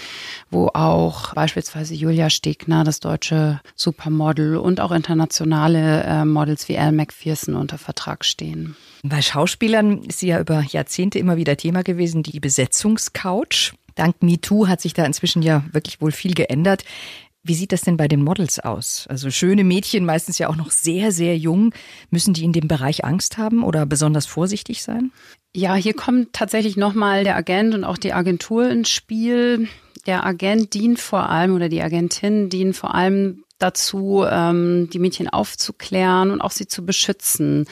wo 0.50 0.68
auch 0.68 1.34
beispielsweise 1.34 1.94
Julia 1.94 2.30
Stegner, 2.30 2.84
das 2.84 3.00
deutsche 3.00 3.60
Supermodel 3.74 4.56
und 4.56 4.80
auch 4.80 4.92
internationale 4.92 6.04
äh, 6.04 6.24
Models 6.24 6.68
wie 6.68 6.74
Elle 6.74 6.92
McPherson 6.92 7.56
unter 7.56 7.76
Vertrag 7.76 8.24
stehen. 8.24 8.76
Bei 9.08 9.22
Schauspielern 9.22 10.02
ist 10.02 10.18
sie 10.18 10.28
ja 10.28 10.40
über 10.40 10.60
Jahrzehnte 10.60 11.18
immer 11.18 11.36
wieder 11.36 11.56
Thema 11.56 11.82
gewesen, 11.82 12.22
die 12.22 12.40
Besetzungscouch. 12.40 13.72
Dank 13.94 14.22
MeToo 14.22 14.68
hat 14.68 14.80
sich 14.80 14.92
da 14.92 15.04
inzwischen 15.04 15.42
ja 15.42 15.64
wirklich 15.72 16.00
wohl 16.00 16.12
viel 16.12 16.34
geändert. 16.34 16.84
Wie 17.42 17.54
sieht 17.54 17.72
das 17.72 17.80
denn 17.80 17.96
bei 17.96 18.08
den 18.08 18.22
Models 18.22 18.58
aus? 18.58 19.06
Also 19.08 19.30
schöne 19.30 19.64
Mädchen, 19.64 20.04
meistens 20.04 20.38
ja 20.38 20.48
auch 20.48 20.56
noch 20.56 20.70
sehr, 20.70 21.12
sehr 21.12 21.38
jung. 21.38 21.72
Müssen 22.10 22.34
die 22.34 22.44
in 22.44 22.52
dem 22.52 22.68
Bereich 22.68 23.04
Angst 23.04 23.38
haben 23.38 23.64
oder 23.64 23.86
besonders 23.86 24.26
vorsichtig 24.26 24.82
sein? 24.82 25.10
Ja, 25.56 25.74
hier 25.74 25.94
kommt 25.94 26.34
tatsächlich 26.34 26.76
nochmal 26.76 27.24
der 27.24 27.36
Agent 27.36 27.74
und 27.74 27.84
auch 27.84 27.96
die 27.96 28.12
Agentur 28.12 28.68
ins 28.68 28.90
Spiel. 28.90 29.68
Der 30.06 30.26
Agent 30.26 30.74
dient 30.74 31.00
vor 31.00 31.30
allem 31.30 31.54
oder 31.54 31.70
die 31.70 31.80
Agentin 31.80 32.50
dient 32.50 32.76
vor 32.76 32.94
allem 32.94 33.44
dazu, 33.58 34.24
ähm, 34.28 34.88
die 34.92 34.98
Mädchen 34.98 35.28
aufzuklären 35.28 36.30
und 36.30 36.40
auch 36.40 36.50
sie 36.50 36.66
zu 36.66 36.84
beschützen. 36.84 37.66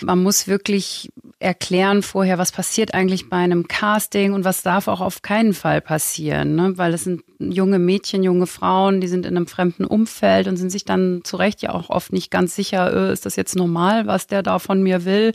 Man 0.00 0.22
muss 0.22 0.46
wirklich 0.46 1.10
erklären 1.38 2.02
vorher, 2.02 2.38
was 2.38 2.52
passiert 2.52 2.94
eigentlich 2.94 3.28
bei 3.28 3.38
einem 3.38 3.66
Casting 3.66 4.32
und 4.32 4.44
was 4.44 4.62
darf 4.62 4.88
auch 4.88 5.00
auf 5.00 5.22
keinen 5.22 5.54
Fall 5.54 5.80
passieren, 5.80 6.54
ne? 6.54 6.78
weil 6.78 6.94
es 6.94 7.04
sind 7.04 7.22
junge 7.38 7.80
Mädchen, 7.80 8.22
junge 8.22 8.46
Frauen, 8.46 9.00
die 9.00 9.08
sind 9.08 9.26
in 9.26 9.36
einem 9.36 9.48
fremden 9.48 9.84
Umfeld 9.84 10.46
und 10.46 10.56
sind 10.56 10.70
sich 10.70 10.84
dann 10.84 11.22
zu 11.24 11.36
Recht 11.36 11.60
ja 11.62 11.72
auch 11.72 11.90
oft 11.90 12.12
nicht 12.12 12.30
ganz 12.30 12.54
sicher, 12.54 13.08
äh, 13.08 13.12
ist 13.12 13.26
das 13.26 13.36
jetzt 13.36 13.56
normal, 13.56 14.06
was 14.06 14.28
der 14.28 14.42
da 14.42 14.60
von 14.60 14.82
mir 14.82 15.04
will. 15.04 15.32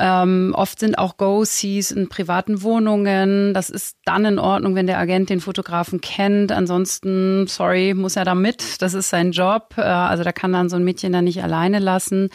Ähm, 0.00 0.54
oft 0.56 0.80
sind 0.80 0.96
auch 0.96 1.18
Go-Sees 1.18 1.90
in 1.90 2.08
privaten 2.08 2.62
Wohnungen. 2.62 3.52
Das 3.52 3.68
ist 3.68 3.98
dann 4.06 4.24
in 4.24 4.38
Ordnung, 4.38 4.74
wenn 4.74 4.86
der 4.86 4.98
Agent 4.98 5.28
den 5.28 5.40
Fotografen 5.40 6.00
kennt. 6.00 6.52
Ansonsten, 6.52 7.46
sorry, 7.46 7.92
muss 7.92 8.16
er 8.16 8.24
da 8.24 8.34
mit. 8.34 8.80
Das 8.80 8.94
ist 8.94 9.10
sein 9.10 9.32
Job. 9.32 9.74
Äh, 9.76 9.82
also 9.82 10.24
da 10.24 10.32
kann 10.32 10.52
dann 10.52 10.70
so 10.70 10.76
ein 10.76 10.84
Mädchen 10.84 11.12
dann 11.12 11.24
nicht 11.24 11.42
alleine 11.42 11.80
lassen. 11.80 12.30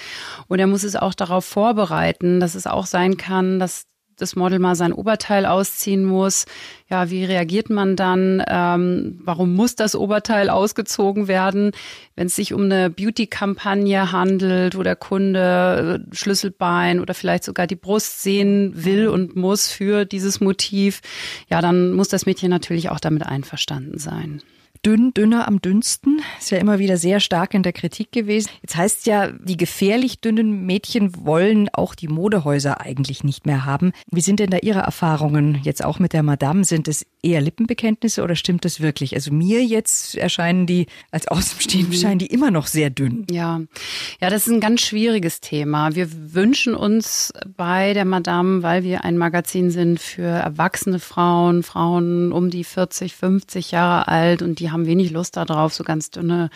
Und 0.47 0.59
er 0.59 0.67
muss 0.67 0.83
es 0.83 0.95
auch 0.95 1.15
darauf 1.15 1.43
vorbereiten, 1.43 2.39
dass 2.39 2.53
es 2.53 2.67
auch 2.67 2.85
sein 2.85 3.17
kann, 3.17 3.59
dass 3.59 3.85
das 4.17 4.35
Model 4.35 4.59
mal 4.59 4.75
sein 4.75 4.93
Oberteil 4.93 5.45
ausziehen 5.45 6.05
muss. 6.05 6.45
Ja, 6.89 7.09
wie 7.09 7.25
reagiert 7.25 7.69
man 7.69 7.95
dann? 7.95 8.43
Ähm, 8.47 9.19
warum 9.23 9.53
muss 9.53 9.75
das 9.75 9.95
Oberteil 9.95 10.49
ausgezogen 10.49 11.27
werden? 11.27 11.71
Wenn 12.15 12.27
es 12.27 12.35
sich 12.35 12.53
um 12.53 12.63
eine 12.63 12.89
Beauty-Kampagne 12.89 14.11
handelt, 14.11 14.77
wo 14.77 14.83
der 14.83 14.95
Kunde 14.95 16.01
äh, 16.11 16.15
Schlüsselbein 16.15 16.99
oder 16.99 17.13
vielleicht 17.13 17.43
sogar 17.43 17.67
die 17.67 17.75
Brust 17.75 18.21
sehen 18.21 18.71
will 18.75 19.07
und 19.07 19.35
muss 19.35 19.67
für 19.67 20.05
dieses 20.05 20.39
Motiv, 20.39 21.01
ja, 21.49 21.61
dann 21.61 21.93
muss 21.93 22.07
das 22.07 22.25
Mädchen 22.25 22.49
natürlich 22.49 22.89
auch 22.89 22.99
damit 22.99 23.23
einverstanden 23.23 23.97
sein 23.97 24.41
dünn, 24.85 25.13
dünner 25.13 25.47
am 25.47 25.61
dünnsten. 25.61 26.21
Ist 26.39 26.51
ja 26.51 26.59
immer 26.59 26.77
wieder 26.77 26.97
sehr 26.97 27.19
stark 27.19 27.53
in 27.53 27.63
der 27.63 27.73
Kritik 27.73 28.11
gewesen. 28.11 28.49
Jetzt 28.61 28.75
heißt 28.75 29.07
ja, 29.07 29.31
die 29.31 29.57
gefährlich 29.57 30.19
dünnen 30.19 30.65
Mädchen 30.65 31.25
wollen 31.25 31.69
auch 31.73 31.95
die 31.95 32.07
Modehäuser 32.07 32.81
eigentlich 32.81 33.23
nicht 33.23 33.45
mehr 33.45 33.65
haben. 33.65 33.93
Wie 34.11 34.21
sind 34.21 34.39
denn 34.39 34.51
da 34.51 34.57
Ihre 34.57 34.79
Erfahrungen 34.79 35.59
jetzt 35.63 35.83
auch 35.83 35.97
mit 35.97 36.13
der 36.13 36.21
Madame? 36.21 36.63
Sind 36.63 36.87
es 36.87 37.05
eher 37.23 37.41
Lippenbekenntnisse 37.41 38.23
oder 38.23 38.35
stimmt 38.35 38.63
das 38.63 38.79
wirklich? 38.79 39.15
Also 39.15 39.33
mir 39.33 39.63
jetzt 39.63 40.15
erscheinen 40.15 40.67
die, 40.67 40.85
als 41.09 41.27
Außenstehend 41.27 41.89
mhm. 41.89 41.93
scheinen 41.93 42.19
die 42.19 42.27
immer 42.27 42.51
noch 42.51 42.67
sehr 42.67 42.91
dünn. 42.91 43.25
Ja. 43.31 43.61
Ja, 44.21 44.29
das 44.29 44.45
ist 44.45 44.53
ein 44.53 44.59
ganz 44.59 44.81
schwieriges 44.81 45.41
Thema. 45.41 45.95
Wir 45.95 46.33
wünschen 46.33 46.75
uns 46.75 47.33
bei 47.57 47.93
der 47.93 48.05
Madame, 48.05 48.61
weil 48.61 48.83
wir 48.83 49.03
ein 49.03 49.17
Magazin 49.17 49.71
sind 49.71 49.99
für 49.99 50.27
erwachsene 50.27 50.99
Frauen, 50.99 51.63
Frauen 51.63 52.31
um 52.31 52.51
die 52.51 52.63
40, 52.63 53.15
50 53.15 53.71
Jahre 53.71 54.07
alt 54.07 54.43
und 54.43 54.59
die 54.59 54.69
haben 54.69 54.74
wenig 54.85 55.11
Lust 55.11 55.37
darauf, 55.37 55.73
so 55.73 55.85
ganz 55.85 56.11
dünne 56.11 56.49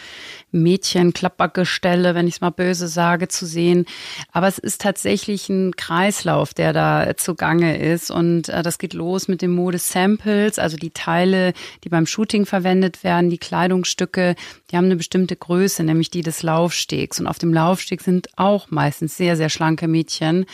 Mädchen, 0.51 1.13
Klappbackgestelle, 1.13 2.15
wenn 2.15 2.27
ich 2.27 2.35
es 2.35 2.41
mal 2.41 2.49
böse 2.49 2.89
sage, 2.89 3.29
zu 3.29 3.45
sehen. 3.45 3.85
Aber 4.33 4.47
es 4.47 4.57
ist 4.57 4.81
tatsächlich 4.81 5.47
ein 5.47 5.75
Kreislauf, 5.77 6.53
der 6.53 6.73
da 6.73 7.15
zugange 7.15 7.77
ist. 7.77 8.11
Und 8.11 8.49
äh, 8.49 8.61
das 8.61 8.77
geht 8.77 8.93
los 8.93 9.27
mit 9.27 9.41
den 9.41 9.51
Mode-Samples, 9.51 10.59
also 10.59 10.75
die 10.75 10.91
Teile, 10.91 11.53
die 11.85 11.89
beim 11.89 12.05
Shooting 12.05 12.45
verwendet 12.45 13.05
werden, 13.05 13.29
die 13.29 13.37
Kleidungsstücke, 13.37 14.35
die 14.71 14.77
haben 14.77 14.85
eine 14.85 14.95
bestimmte 14.95 15.35
Größe, 15.35 15.83
nämlich 15.83 16.11
die 16.11 16.21
des 16.21 16.43
Laufstegs. 16.43 17.19
Und 17.19 17.27
auf 17.27 17.39
dem 17.39 17.53
Laufsteg 17.53 18.01
sind 18.01 18.27
auch 18.35 18.69
meistens 18.69 19.17
sehr, 19.17 19.35
sehr 19.35 19.49
schlanke 19.49 19.87
Mädchen. 19.87 20.45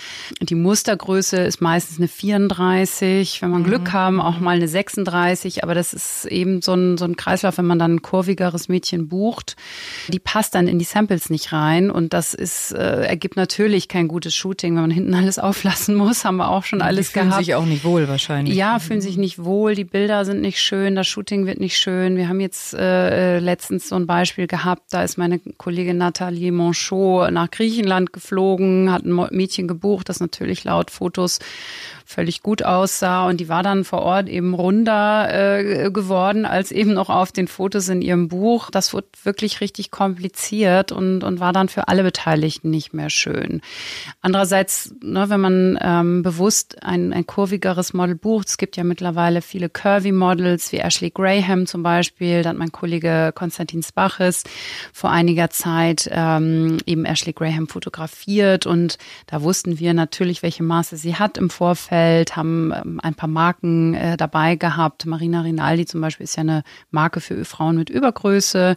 Die 0.41 0.55
Mustergröße 0.55 1.37
ist 1.37 1.61
meistens 1.61 1.97
eine 1.97 2.07
34, 2.07 3.41
wenn 3.41 3.63
Glück 3.65 3.89
mhm. 3.89 3.93
haben, 3.93 4.21
auch 4.21 4.39
mal 4.39 4.55
eine 4.55 4.67
36. 4.67 5.63
Aber 5.63 5.75
das 5.75 5.93
ist 5.93 6.25
eben 6.25 6.61
so 6.61 6.73
ein, 6.73 6.97
so 6.97 7.05
ein 7.05 7.17
Kreislauf, 7.17 7.57
wenn 7.57 7.65
man 7.65 7.79
dann 7.79 7.95
ein 7.95 8.01
kurvigeres 8.01 8.69
Mädchen 8.69 9.09
bucht. 9.09 9.57
Die 10.07 10.19
passt 10.19 10.55
dann 10.55 10.67
in 10.67 10.79
die 10.79 10.85
Samples 10.85 11.29
nicht 11.29 11.51
rein. 11.51 11.91
Und 11.91 12.13
das 12.13 12.33
ist, 12.33 12.71
äh, 12.71 13.05
ergibt 13.05 13.35
natürlich 13.35 13.89
kein 13.89 14.07
gutes 14.07 14.33
Shooting, 14.33 14.75
wenn 14.75 14.81
man 14.81 14.91
hinten 14.91 15.13
alles 15.13 15.39
auflassen 15.45 15.95
muss. 15.95 16.23
Haben 16.23 16.37
wir 16.37 16.49
auch 16.49 16.63
schon 16.63 16.81
alles 16.81 17.07
die 17.07 17.13
fühlen 17.13 17.29
gehabt. 17.29 17.43
sich 17.43 17.55
auch 17.55 17.65
nicht 17.65 17.83
wohl 17.83 18.07
wahrscheinlich. 18.07 18.55
Ja, 18.55 18.79
fühlen 18.79 19.01
sich 19.01 19.17
nicht 19.17 19.43
wohl. 19.43 19.75
Die 19.75 19.83
Bilder 19.83 20.23
sind 20.23 20.39
nicht 20.39 20.61
schön. 20.61 20.95
Das 20.95 21.07
Shooting 21.07 21.45
wird 21.45 21.59
nicht 21.59 21.77
schön. 21.77 22.15
Wir 22.15 22.29
haben 22.29 22.39
jetzt 22.39 22.73
äh, 22.73 23.39
letztens 23.39 23.89
so 23.89 23.95
ein 23.95 24.04
Beispiel 24.07 24.47
gehabt. 24.47 24.93
Da 24.93 25.03
ist 25.03 25.17
meine 25.17 25.39
Kollegin 25.39 25.97
Nathalie 25.97 26.51
Monchot 26.51 27.31
nach 27.31 27.51
Griechenland 27.51 28.13
geflogen, 28.13 28.91
hat 28.91 29.03
ein 29.05 29.27
Mädchen 29.31 29.67
gebucht, 29.67 30.09
das 30.09 30.19
natürlich 30.19 30.63
laut 30.63 30.91
Fotos 30.91 31.39
völlig 32.05 32.43
gut 32.43 32.63
aussah. 32.63 33.27
Und 33.27 33.39
die 33.39 33.49
war 33.49 33.63
dann 33.63 33.83
vor 33.83 34.03
Ort 34.03 34.29
eben 34.29 34.53
runder 34.53 35.27
äh, 35.31 35.89
geworden 35.91 36.45
als 36.45 36.71
eben 36.71 36.93
noch 36.93 37.09
auf 37.09 37.31
den 37.31 37.47
Fotos 37.47 37.89
in 37.89 38.01
ihrem 38.01 38.27
Buch. 38.27 38.69
Das 38.69 38.93
wurde 38.93 39.07
wirklich 39.23 39.59
richtig 39.59 39.89
kompliziert 39.89 40.91
und, 40.91 41.23
und 41.23 41.39
war 41.39 41.51
dann 41.51 41.67
für 41.67 41.87
alle 41.87 42.03
Beteiligten 42.03 42.69
nicht 42.69 42.93
mehr 42.93 43.09
schön. 43.09 43.61
Andererseits, 44.21 44.93
ne, 45.01 45.29
wenn 45.29 45.41
man 45.41 45.79
ähm, 45.81 46.21
bewusst 46.21 46.83
ein, 46.83 47.11
ein 47.11 47.25
kurvigeres 47.25 47.93
Model 47.93 48.15
bucht, 48.15 48.49
es 48.49 48.57
gibt 48.57 48.77
ja 48.77 48.83
mittlerweile 48.83 49.41
viele 49.41 49.67
Curvy-Models, 49.67 50.71
wie 50.71 50.77
Ashley 50.77 51.09
Graham 51.09 51.65
zum 51.65 51.81
Beispiel, 51.81 52.43
da 52.43 52.49
hat 52.49 52.57
mein 52.57 52.71
Kollege 52.71 53.31
Konstantin 53.33 53.81
Spaches 53.81 54.43
vor 54.93 55.09
einiger 55.09 55.49
Zeit 55.49 56.07
ähm, 56.11 56.77
eben 56.85 57.05
Ashley 57.05 57.33
Graham 57.33 57.67
fotografiert 57.67 58.67
und 58.67 58.99
da 59.25 59.41
wussten 59.41 59.79
wir 59.79 59.95
natürlich, 59.95 60.43
welche 60.43 60.61
Maße 60.61 60.97
sie 60.97 61.15
hat 61.15 61.39
im 61.39 61.49
Vorfeld 61.49 61.94
Umfeld, 61.95 62.35
haben 62.35 62.73
ähm, 62.73 62.99
ein 63.01 63.15
paar 63.15 63.29
Marken 63.29 63.93
äh, 63.93 64.17
dabei 64.17 64.55
gehabt. 64.55 65.05
Marina 65.05 65.41
Rinaldi 65.41 65.85
zum 65.85 66.01
Beispiel 66.01 66.25
ist 66.25 66.35
ja 66.35 66.41
eine 66.41 66.63
Marke 66.91 67.21
für 67.21 67.45
Frauen 67.45 67.77
mit 67.77 67.89
Übergröße 67.89 68.75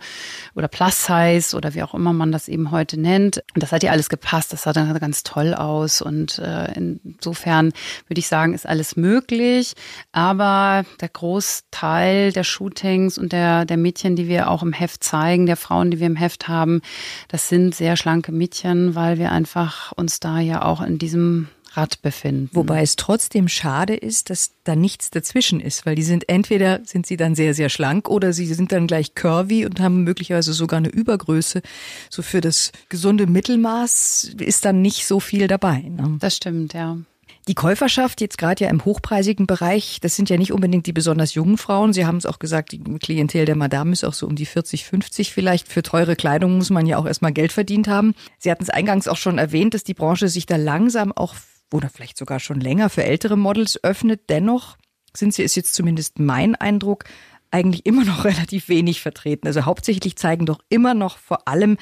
oder 0.54 0.68
Plus 0.68 1.06
Size 1.06 1.56
oder 1.56 1.74
wie 1.74 1.82
auch 1.82 1.94
immer 1.94 2.12
man 2.12 2.32
das 2.32 2.48
eben 2.48 2.70
heute 2.70 2.98
nennt. 3.00 3.42
Und 3.54 3.62
das 3.62 3.72
hat 3.72 3.82
ja 3.82 3.90
alles 3.90 4.08
gepasst. 4.08 4.52
Das 4.52 4.62
sah 4.62 4.72
dann 4.72 4.96
ganz 4.98 5.22
toll 5.22 5.54
aus. 5.54 6.00
Und 6.00 6.38
äh, 6.38 6.72
insofern 6.74 7.72
würde 8.06 8.20
ich 8.20 8.28
sagen, 8.28 8.54
ist 8.54 8.68
alles 8.68 8.96
möglich. 8.96 9.74
Aber 10.12 10.84
der 11.00 11.08
Großteil 11.08 12.32
der 12.32 12.44
Shootings 12.44 13.18
und 13.18 13.32
der, 13.32 13.64
der 13.64 13.76
Mädchen, 13.76 14.16
die 14.16 14.28
wir 14.28 14.50
auch 14.50 14.62
im 14.62 14.72
Heft 14.72 15.02
zeigen, 15.02 15.46
der 15.46 15.56
Frauen, 15.56 15.90
die 15.90 15.98
wir 15.98 16.06
im 16.06 16.16
Heft 16.16 16.48
haben, 16.48 16.80
das 17.28 17.48
sind 17.48 17.74
sehr 17.74 17.96
schlanke 17.96 18.32
Mädchen, 18.32 18.94
weil 18.94 19.18
wir 19.18 19.32
einfach 19.32 19.92
uns 19.92 20.20
da 20.20 20.38
ja 20.38 20.62
auch 20.62 20.80
in 20.80 20.98
diesem 20.98 21.48
Rad 21.78 22.02
befinden. 22.02 22.50
Wobei 22.52 22.82
es 22.82 22.96
trotzdem 22.96 23.48
schade 23.48 23.94
ist, 23.94 24.30
dass 24.30 24.52
da 24.64 24.74
nichts 24.74 25.10
dazwischen 25.10 25.60
ist, 25.60 25.86
weil 25.86 25.94
die 25.94 26.02
sind 26.02 26.28
entweder 26.28 26.80
sind 26.84 27.06
sie 27.06 27.16
dann 27.16 27.34
sehr, 27.34 27.54
sehr 27.54 27.68
schlank 27.68 28.08
oder 28.08 28.32
sie 28.32 28.46
sind 28.46 28.72
dann 28.72 28.86
gleich 28.86 29.14
curvy 29.14 29.64
und 29.64 29.80
haben 29.80 30.02
möglicherweise 30.02 30.52
sogar 30.52 30.78
eine 30.78 30.88
Übergröße. 30.88 31.62
So 32.10 32.22
für 32.22 32.40
das 32.40 32.72
gesunde 32.88 33.26
Mittelmaß 33.26 34.34
ist 34.40 34.64
dann 34.64 34.82
nicht 34.82 35.06
so 35.06 35.20
viel 35.20 35.46
dabei. 35.46 35.82
Ne? 35.82 36.16
Das 36.20 36.36
stimmt, 36.36 36.74
ja. 36.74 36.98
Die 37.46 37.54
Käuferschaft 37.54 38.20
jetzt 38.20 38.36
gerade 38.36 38.64
ja 38.64 38.70
im 38.70 38.84
hochpreisigen 38.84 39.46
Bereich, 39.46 40.00
das 40.02 40.16
sind 40.16 40.28
ja 40.28 40.36
nicht 40.36 40.52
unbedingt 40.52 40.84
die 40.86 40.92
besonders 40.92 41.32
jungen 41.32 41.56
Frauen. 41.56 41.94
Sie 41.94 42.04
haben 42.04 42.18
es 42.18 42.26
auch 42.26 42.38
gesagt, 42.38 42.72
die 42.72 42.82
Klientel 42.98 43.46
der 43.46 43.56
Madame 43.56 43.92
ist 43.92 44.04
auch 44.04 44.12
so 44.12 44.26
um 44.26 44.36
die 44.36 44.44
40, 44.44 44.84
50 44.84 45.32
vielleicht. 45.32 45.66
Für 45.66 45.82
teure 45.82 46.14
Kleidung 46.14 46.58
muss 46.58 46.68
man 46.68 46.84
ja 46.84 46.98
auch 46.98 47.06
erstmal 47.06 47.32
Geld 47.32 47.52
verdient 47.52 47.88
haben. 47.88 48.14
Sie 48.38 48.50
hatten 48.50 48.64
es 48.64 48.68
eingangs 48.68 49.08
auch 49.08 49.16
schon 49.16 49.38
erwähnt, 49.38 49.72
dass 49.72 49.82
die 49.82 49.94
Branche 49.94 50.28
sich 50.28 50.44
da 50.44 50.56
langsam 50.56 51.10
auch 51.10 51.34
oder 51.72 51.90
vielleicht 51.90 52.16
sogar 52.16 52.40
schon 52.40 52.60
länger 52.60 52.90
für 52.90 53.04
ältere 53.04 53.36
Models 53.36 53.82
öffnet. 53.82 54.22
Dennoch 54.28 54.76
sind 55.14 55.34
sie, 55.34 55.42
ist 55.42 55.56
jetzt 55.56 55.74
zumindest 55.74 56.18
mein 56.18 56.54
Eindruck, 56.54 57.04
eigentlich 57.50 57.86
immer 57.86 58.04
noch 58.04 58.24
relativ 58.26 58.68
wenig 58.68 59.00
vertreten. 59.00 59.46
Also 59.46 59.64
hauptsächlich 59.64 60.16
zeigen 60.16 60.46
doch 60.46 60.60
immer 60.68 60.94
noch 60.94 61.18
vor 61.18 61.48
allem 61.48 61.76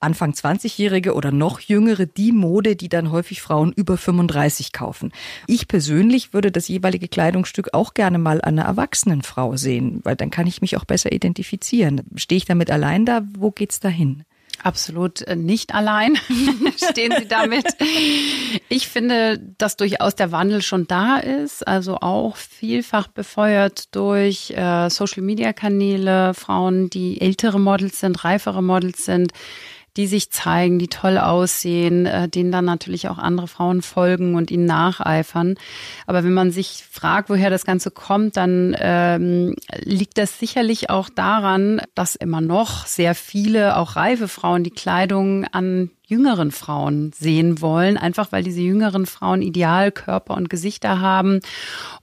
Anfang 0.00 0.30
20-Jährige 0.30 1.14
oder 1.14 1.32
noch 1.32 1.58
jüngere 1.58 2.06
die 2.06 2.30
Mode, 2.30 2.76
die 2.76 2.88
dann 2.88 3.10
häufig 3.10 3.42
Frauen 3.42 3.72
über 3.72 3.96
35 3.96 4.72
kaufen. 4.72 5.10
Ich 5.48 5.66
persönlich 5.66 6.32
würde 6.32 6.52
das 6.52 6.68
jeweilige 6.68 7.08
Kleidungsstück 7.08 7.74
auch 7.74 7.94
gerne 7.94 8.18
mal 8.18 8.40
an 8.40 8.58
einer 8.58 8.68
erwachsenen 8.68 9.22
Frau 9.22 9.56
sehen, 9.56 10.00
weil 10.04 10.14
dann 10.14 10.30
kann 10.30 10.46
ich 10.46 10.60
mich 10.60 10.76
auch 10.76 10.84
besser 10.84 11.10
identifizieren. 11.10 12.02
Stehe 12.14 12.36
ich 12.36 12.44
damit 12.44 12.70
allein 12.70 13.06
da? 13.06 13.22
Wo 13.36 13.50
geht's 13.50 13.80
dahin? 13.80 14.22
Absolut 14.62 15.22
äh, 15.22 15.36
nicht 15.36 15.74
allein 15.74 16.18
stehen 16.76 17.14
Sie 17.18 17.28
damit. 17.28 17.66
Ich 18.68 18.88
finde, 18.88 19.38
dass 19.58 19.76
durchaus 19.76 20.16
der 20.16 20.32
Wandel 20.32 20.62
schon 20.62 20.86
da 20.86 21.18
ist, 21.18 21.66
also 21.66 21.98
auch 21.98 22.36
vielfach 22.36 23.06
befeuert 23.08 23.94
durch 23.94 24.50
äh, 24.50 24.90
Social-Media-Kanäle, 24.90 26.34
Frauen, 26.34 26.90
die 26.90 27.20
ältere 27.20 27.60
Models 27.60 28.00
sind, 28.00 28.24
reifere 28.24 28.62
Models 28.62 29.04
sind, 29.04 29.32
die 29.98 30.06
sich 30.06 30.30
zeigen, 30.30 30.78
die 30.78 30.88
toll 30.88 31.18
aussehen, 31.18 32.06
äh, 32.06 32.28
denen 32.28 32.52
dann 32.52 32.64
natürlich 32.64 33.08
auch 33.08 33.18
andere 33.18 33.48
Frauen 33.48 33.82
folgen 33.82 34.36
und 34.36 34.50
ihnen 34.50 34.64
nacheifern. 34.64 35.56
Aber 36.06 36.22
wenn 36.22 36.32
man 36.32 36.52
sich 36.52 36.84
fragt, 36.90 37.28
woher 37.28 37.50
das 37.50 37.66
Ganze 37.66 37.90
kommt, 37.90 38.36
dann 38.36 38.76
ähm, 38.78 39.56
liegt 39.82 40.16
das 40.16 40.38
sicherlich 40.38 40.88
auch 40.88 41.08
daran, 41.10 41.82
dass 41.96 42.14
immer 42.14 42.40
noch 42.40 42.86
sehr 42.86 43.16
viele, 43.16 43.76
auch 43.76 43.96
reife 43.96 44.28
Frauen, 44.28 44.62
die 44.62 44.70
Kleidung 44.70 45.44
an 45.46 45.90
jüngeren 46.06 46.52
Frauen 46.52 47.12
sehen 47.12 47.60
wollen, 47.60 47.98
einfach 47.98 48.30
weil 48.30 48.44
diese 48.44 48.62
jüngeren 48.62 49.04
Frauen 49.04 49.42
Idealkörper 49.42 50.34
und 50.34 50.48
Gesichter 50.48 51.00
haben 51.00 51.40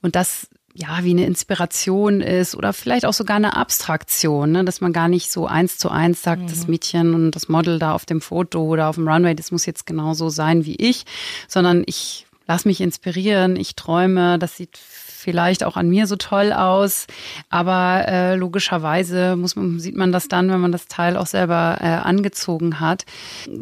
und 0.02 0.16
das 0.16 0.48
ja, 0.78 1.04
wie 1.04 1.12
eine 1.12 1.26
Inspiration 1.26 2.20
ist 2.20 2.54
oder 2.54 2.74
vielleicht 2.74 3.06
auch 3.06 3.14
sogar 3.14 3.38
eine 3.38 3.56
Abstraktion, 3.56 4.52
ne? 4.52 4.66
dass 4.66 4.82
man 4.82 4.92
gar 4.92 5.08
nicht 5.08 5.32
so 5.32 5.48
eins 5.48 5.78
zu 5.78 5.90
eins 5.90 6.22
sagt, 6.22 6.42
mhm. 6.42 6.48
das 6.48 6.68
Mädchen 6.68 7.14
und 7.14 7.32
das 7.32 7.48
Model 7.48 7.80
da 7.80 7.94
auf 7.94 8.06
dem 8.06 8.20
Foto 8.20 8.62
oder 8.62 8.90
auf 8.90 8.96
dem 8.96 9.08
Runway, 9.08 9.36
das 9.36 9.52
muss 9.52 9.66
jetzt 9.66 9.86
genauso 9.86 10.28
sein 10.28 10.66
wie 10.66 10.76
ich, 10.76 11.06
sondern 11.48 11.84
ich 11.86 12.28
lass 12.46 12.66
mich 12.66 12.82
inspirieren, 12.82 13.56
ich 13.56 13.76
träume, 13.76 14.38
das 14.38 14.58
sieht 14.58 14.78
vielleicht 15.26 15.64
auch 15.64 15.76
an 15.76 15.90
mir 15.90 16.06
so 16.06 16.16
toll 16.16 16.54
aus, 16.54 17.08
aber 17.50 18.06
äh, 18.08 18.36
logischerweise 18.36 19.36
muss 19.36 19.56
man, 19.56 19.80
sieht 19.80 19.96
man 19.96 20.12
das 20.12 20.28
dann, 20.28 20.52
wenn 20.52 20.62
man 20.62 20.72
das 20.72 20.88
Teil 20.88 21.18
auch 21.18 21.26
selber 21.26 21.80
äh, 21.82 21.86
angezogen 21.88 22.80
hat. 22.80 23.06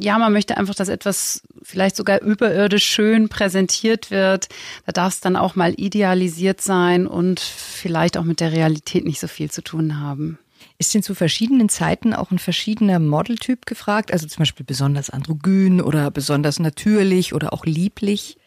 Ja, 0.01 0.19
man 0.19 0.33
möchte 0.33 0.57
einfach, 0.57 0.75
dass 0.75 0.89
etwas 0.89 1.41
vielleicht 1.63 1.95
sogar 1.95 2.21
überirdisch 2.21 2.83
schön 2.83 3.29
präsentiert 3.29 4.11
wird. 4.11 4.49
Da 4.85 4.91
darf 4.91 5.13
es 5.13 5.21
dann 5.21 5.37
auch 5.37 5.55
mal 5.55 5.73
idealisiert 5.77 6.59
sein 6.59 7.07
und 7.07 7.39
vielleicht 7.39 8.17
auch 8.17 8.25
mit 8.25 8.41
der 8.41 8.51
Realität 8.51 9.05
nicht 9.05 9.21
so 9.21 9.27
viel 9.27 9.49
zu 9.49 9.63
tun 9.63 10.01
haben. 10.01 10.37
Ist 10.77 10.93
denn 10.93 11.03
zu 11.03 11.15
verschiedenen 11.15 11.69
Zeiten 11.69 12.13
auch 12.13 12.31
ein 12.31 12.39
verschiedener 12.39 12.99
Modeltyp 12.99 13.65
gefragt? 13.65 14.11
Also 14.11 14.27
zum 14.27 14.39
Beispiel 14.39 14.65
besonders 14.65 15.09
androgyn 15.09 15.79
oder 15.79 16.11
besonders 16.11 16.59
natürlich 16.59 17.33
oder 17.33 17.53
auch 17.53 17.65
lieblich? 17.65 18.37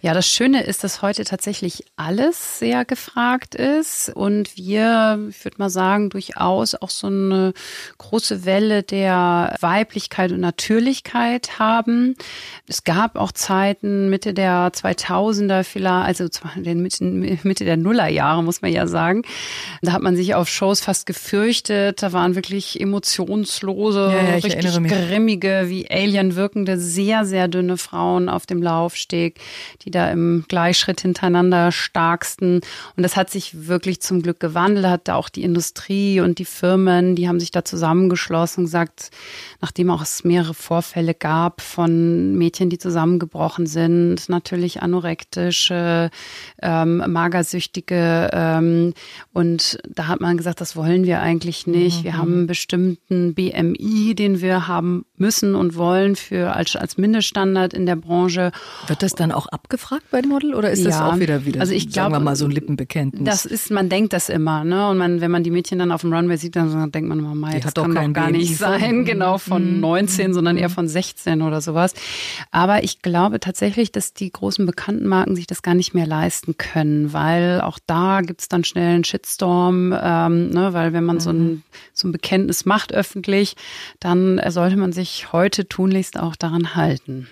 Ja, 0.00 0.14
das 0.14 0.26
Schöne 0.26 0.64
ist, 0.64 0.84
dass 0.84 1.00
heute 1.00 1.24
tatsächlich 1.24 1.84
alles 1.96 2.58
sehr 2.58 2.84
gefragt 2.84 3.54
ist 3.54 4.10
und 4.14 4.56
wir, 4.56 5.28
ich 5.30 5.44
würde 5.44 5.58
mal 5.58 5.70
sagen, 5.70 6.10
durchaus 6.10 6.74
auch 6.74 6.90
so 6.90 7.06
eine 7.06 7.52
große 7.98 8.44
Welle 8.44 8.82
der 8.82 9.56
Weiblichkeit 9.60 10.32
und 10.32 10.40
Natürlichkeit 10.40 11.58
haben. 11.58 12.16
Es 12.66 12.84
gab 12.84 13.16
auch 13.16 13.32
Zeiten 13.32 14.10
Mitte 14.10 14.34
der 14.34 14.72
2000er 14.72 15.62
vielleicht, 15.62 16.20
also 16.20 16.28
Mitte 16.56 17.64
der 17.64 17.76
Nullerjahre 17.76 18.42
muss 18.42 18.60
man 18.60 18.72
ja 18.72 18.86
sagen. 18.86 19.22
Da 19.82 19.92
hat 19.92 20.02
man 20.02 20.16
sich 20.16 20.34
auf 20.34 20.48
Shows 20.48 20.80
fast 20.80 21.06
gefürchtet. 21.06 22.02
Da 22.02 22.12
waren 22.12 22.34
wirklich 22.34 22.80
emotionslose, 22.80 24.12
ja, 24.12 24.22
ja, 24.22 24.34
richtig 24.34 24.60
grimmige, 24.60 25.64
wie 25.66 25.88
Alien 25.90 26.34
wirkende, 26.34 26.78
sehr, 26.78 27.24
sehr 27.24 27.48
dünne 27.48 27.76
Frauen 27.76 28.28
auf 28.28 28.46
dem 28.46 28.62
Laufsteg 28.62 29.40
die 29.82 29.90
da 29.90 30.10
im 30.10 30.44
Gleichschritt 30.48 31.00
hintereinander 31.00 31.72
starksten. 31.72 32.60
Und 32.96 33.02
das 33.02 33.16
hat 33.16 33.30
sich 33.30 33.66
wirklich 33.66 34.00
zum 34.00 34.22
Glück 34.22 34.40
gewandelt, 34.40 34.86
hat 34.86 35.08
da 35.08 35.14
auch 35.14 35.28
die 35.28 35.42
Industrie 35.42 36.20
und 36.20 36.38
die 36.38 36.44
Firmen, 36.44 37.16
die 37.16 37.28
haben 37.28 37.40
sich 37.40 37.50
da 37.50 37.64
zusammengeschlossen 37.64 38.60
und 38.60 38.64
gesagt, 38.66 39.10
nachdem 39.60 39.90
auch 39.90 40.02
es 40.02 40.24
mehrere 40.24 40.54
Vorfälle 40.54 41.14
gab 41.14 41.60
von 41.60 42.34
Mädchen, 42.36 42.70
die 42.70 42.78
zusammengebrochen 42.78 43.66
sind, 43.66 44.28
natürlich 44.28 44.82
anorektische, 44.82 46.10
ähm, 46.60 47.02
magersüchtige. 47.06 48.30
Ähm, 48.32 48.94
und 49.32 49.78
da 49.88 50.08
hat 50.08 50.20
man 50.20 50.36
gesagt, 50.36 50.60
das 50.60 50.76
wollen 50.76 51.04
wir 51.04 51.20
eigentlich 51.20 51.66
nicht. 51.66 52.00
Mhm. 52.00 52.04
Wir 52.04 52.16
haben 52.16 52.32
einen 52.32 52.46
bestimmten 52.46 53.34
BMI, 53.34 54.14
den 54.14 54.40
wir 54.40 54.68
haben 54.68 55.04
müssen 55.22 55.54
und 55.54 55.76
wollen 55.76 56.16
für 56.16 56.54
als, 56.54 56.74
als 56.74 56.98
Mindeststandard 56.98 57.72
in 57.72 57.86
der 57.86 57.94
Branche. 57.94 58.50
Wird 58.88 59.02
das 59.04 59.14
dann 59.14 59.30
auch 59.30 59.46
abgefragt 59.46 60.04
bei 60.10 60.20
dem 60.20 60.30
Model 60.30 60.54
oder 60.54 60.70
ist 60.70 60.80
ja. 60.80 60.90
das 60.90 61.00
auch 61.00 61.18
wieder 61.20 61.46
wieder, 61.46 61.60
also 61.60 61.72
ich 61.72 61.84
sagen 61.84 62.10
glaub, 62.10 62.12
wir 62.12 62.24
mal 62.24 62.36
so 62.36 62.44
ein 62.44 62.50
Lippenbekenntnis? 62.50 63.24
Das 63.24 63.44
ist, 63.44 63.70
man 63.70 63.88
denkt 63.88 64.12
das 64.12 64.28
immer, 64.28 64.64
ne? 64.64 64.88
Und 64.88 64.98
man, 64.98 65.20
wenn 65.20 65.30
man 65.30 65.44
die 65.44 65.50
Mädchen 65.50 65.78
dann 65.78 65.92
auf 65.92 66.00
dem 66.00 66.12
Runway 66.12 66.36
sieht, 66.36 66.56
dann 66.56 66.90
denkt 66.90 67.08
man 67.08 67.20
immer, 67.20 67.34
Mai, 67.34 67.60
das 67.60 67.72
kann 67.74 67.94
doch 67.94 68.12
gar 68.12 68.30
nicht 68.30 68.56
sein, 68.56 69.04
genau 69.12 69.38
von 69.38 69.80
19, 69.80 70.28
mhm. 70.28 70.34
sondern 70.34 70.56
eher 70.56 70.70
von 70.70 70.88
16 70.88 71.42
oder 71.42 71.60
sowas. 71.60 71.94
Aber 72.50 72.82
ich 72.82 73.00
glaube 73.00 73.38
tatsächlich, 73.38 73.92
dass 73.92 74.12
die 74.12 74.30
großen 74.30 74.66
bekannten 74.66 75.06
Marken 75.06 75.36
sich 75.36 75.46
das 75.46 75.62
gar 75.62 75.74
nicht 75.74 75.94
mehr 75.94 76.06
leisten 76.06 76.56
können, 76.56 77.12
weil 77.12 77.60
auch 77.60 77.78
da 77.86 78.20
gibt's 78.22 78.48
dann 78.48 78.64
schnell 78.64 78.94
einen 78.94 79.04
Shitstorm, 79.04 79.94
ähm, 80.00 80.50
ne? 80.50 80.72
weil 80.72 80.92
wenn 80.92 81.04
man 81.04 81.16
mhm. 81.16 81.20
so, 81.20 81.30
ein, 81.30 81.44
mhm. 81.44 81.62
so 81.92 82.08
ein 82.08 82.12
Bekenntnis 82.12 82.64
macht 82.64 82.92
öffentlich, 82.92 83.54
dann 84.00 84.40
sollte 84.48 84.76
man 84.76 84.92
sich 84.92 85.11
heute 85.32 85.68
tunlichst 85.68 86.18
auch 86.18 86.36
daran 86.36 86.74
halten. 86.74 87.28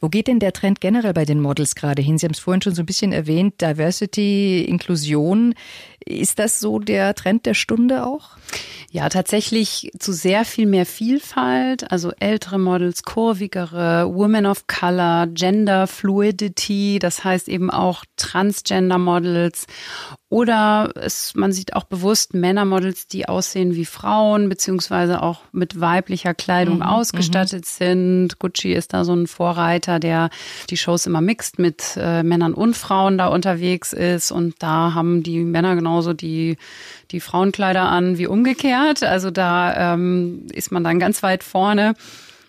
Wo 0.00 0.08
geht 0.08 0.28
denn 0.28 0.40
der 0.40 0.52
Trend 0.52 0.80
generell 0.80 1.12
bei 1.12 1.24
den 1.24 1.40
Models 1.40 1.74
gerade 1.74 2.02
hin? 2.02 2.18
Sie 2.18 2.26
haben 2.26 2.32
es 2.32 2.38
vorhin 2.38 2.62
schon 2.62 2.74
so 2.74 2.82
ein 2.82 2.86
bisschen 2.86 3.12
erwähnt, 3.12 3.60
Diversity, 3.60 4.64
Inklusion. 4.64 5.54
Ist 6.04 6.38
das 6.38 6.60
so 6.60 6.78
der 6.78 7.14
Trend 7.14 7.46
der 7.46 7.54
Stunde 7.54 8.06
auch? 8.06 8.30
Ja, 8.90 9.08
tatsächlich 9.08 9.90
zu 9.98 10.12
sehr 10.12 10.44
viel 10.44 10.66
mehr 10.66 10.86
Vielfalt, 10.86 11.92
also 11.92 12.12
ältere 12.18 12.58
Models, 12.58 13.02
kurvigere, 13.04 14.12
Women 14.12 14.46
of 14.46 14.66
Color, 14.66 15.28
Gender 15.28 15.86
Fluidity, 15.86 16.98
das 16.98 17.22
heißt 17.22 17.48
eben 17.48 17.70
auch 17.70 18.04
Transgender 18.16 18.98
Models 18.98 19.66
oder 20.30 20.92
es, 20.94 21.34
man 21.34 21.50
sieht 21.50 21.74
auch 21.74 21.82
bewusst 21.82 22.34
Männermodels, 22.34 23.08
die 23.08 23.28
aussehen 23.28 23.74
wie 23.74 23.84
Frauen, 23.84 24.48
beziehungsweise 24.48 25.24
auch 25.24 25.40
mit 25.50 25.80
weiblicher 25.80 26.34
Kleidung 26.34 26.76
mhm, 26.76 26.82
ausgestattet 26.82 27.64
mhm. 27.64 27.66
sind. 28.28 28.38
Gucci 28.38 28.72
ist 28.72 28.94
da 28.94 29.04
so 29.04 29.12
ein 29.12 29.26
Vorreiter, 29.26 29.98
der 29.98 30.30
die 30.70 30.76
Shows 30.76 31.06
immer 31.06 31.20
mixt 31.20 31.58
mit 31.58 31.96
äh, 31.96 32.22
Männern 32.22 32.54
und 32.54 32.76
Frauen 32.76 33.18
da 33.18 33.26
unterwegs 33.26 33.92
ist. 33.92 34.30
Und 34.30 34.54
da 34.60 34.94
haben 34.94 35.24
die 35.24 35.40
Männer 35.40 35.74
genauso 35.74 36.12
die, 36.12 36.58
die 37.10 37.18
Frauenkleider 37.18 37.82
an 37.82 38.16
wie 38.16 38.28
umgekehrt. 38.28 39.02
Also 39.02 39.32
da 39.32 39.94
ähm, 39.94 40.46
ist 40.52 40.70
man 40.70 40.84
dann 40.84 41.00
ganz 41.00 41.24
weit 41.24 41.42
vorne. 41.42 41.94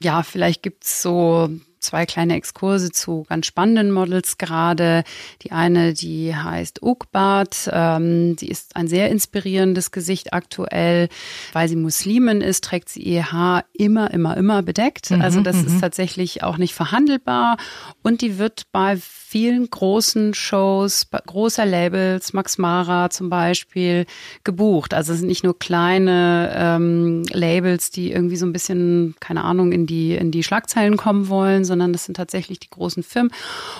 Ja, 0.03 0.21
vielleicht 0.21 0.61
gibt's 0.61 1.01
so 1.01 1.49
zwei 1.81 2.05
kleine 2.05 2.35
Exkurse 2.35 2.91
zu 2.91 3.25
ganz 3.27 3.47
spannenden 3.47 3.91
Models 3.91 4.37
gerade. 4.37 5.03
Die 5.41 5.51
eine, 5.51 5.93
die 5.93 6.35
heißt 6.35 6.81
Ukbat. 6.81 7.69
Ähm, 7.71 8.37
sie 8.37 8.47
ist 8.47 8.75
ein 8.75 8.87
sehr 8.87 9.09
inspirierendes 9.09 9.91
Gesicht 9.91 10.33
aktuell. 10.33 11.09
Weil 11.53 11.67
sie 11.67 11.75
Muslimin 11.75 12.41
ist, 12.41 12.63
trägt 12.63 12.89
sie 12.89 13.01
ihr 13.01 13.31
Haar 13.31 13.65
immer, 13.73 14.11
immer, 14.11 14.37
immer 14.37 14.61
bedeckt. 14.61 15.11
Mhm, 15.11 15.21
also 15.21 15.41
das 15.41 15.57
ist 15.57 15.75
mhm. 15.75 15.81
tatsächlich 15.81 16.43
auch 16.43 16.57
nicht 16.57 16.73
verhandelbar. 16.73 17.57
Und 18.03 18.21
die 18.21 18.37
wird 18.37 18.63
bei 18.71 18.97
vielen 19.31 19.69
großen 19.69 20.33
Shows, 20.33 21.07
großer 21.09 21.65
Labels, 21.65 22.33
Max 22.33 22.57
Mara 22.57 23.09
zum 23.09 23.29
Beispiel, 23.29 24.05
gebucht. 24.43 24.93
Also 24.93 25.13
es 25.13 25.19
sind 25.19 25.29
nicht 25.29 25.45
nur 25.45 25.57
kleine 25.57 26.51
ähm, 26.53 27.23
Labels, 27.31 27.91
die 27.91 28.11
irgendwie 28.11 28.35
so 28.35 28.45
ein 28.45 28.51
bisschen, 28.51 29.15
keine 29.21 29.45
Ahnung, 29.45 29.71
in 29.71 29.87
die, 29.87 30.15
in 30.15 30.31
die 30.31 30.43
Schlagzeilen 30.43 30.97
kommen 30.97 31.29
wollen, 31.29 31.63
sondern 31.71 31.93
das 31.93 32.03
sind 32.03 32.17
tatsächlich 32.17 32.59
die 32.59 32.69
großen 32.69 33.01
Firmen. 33.01 33.31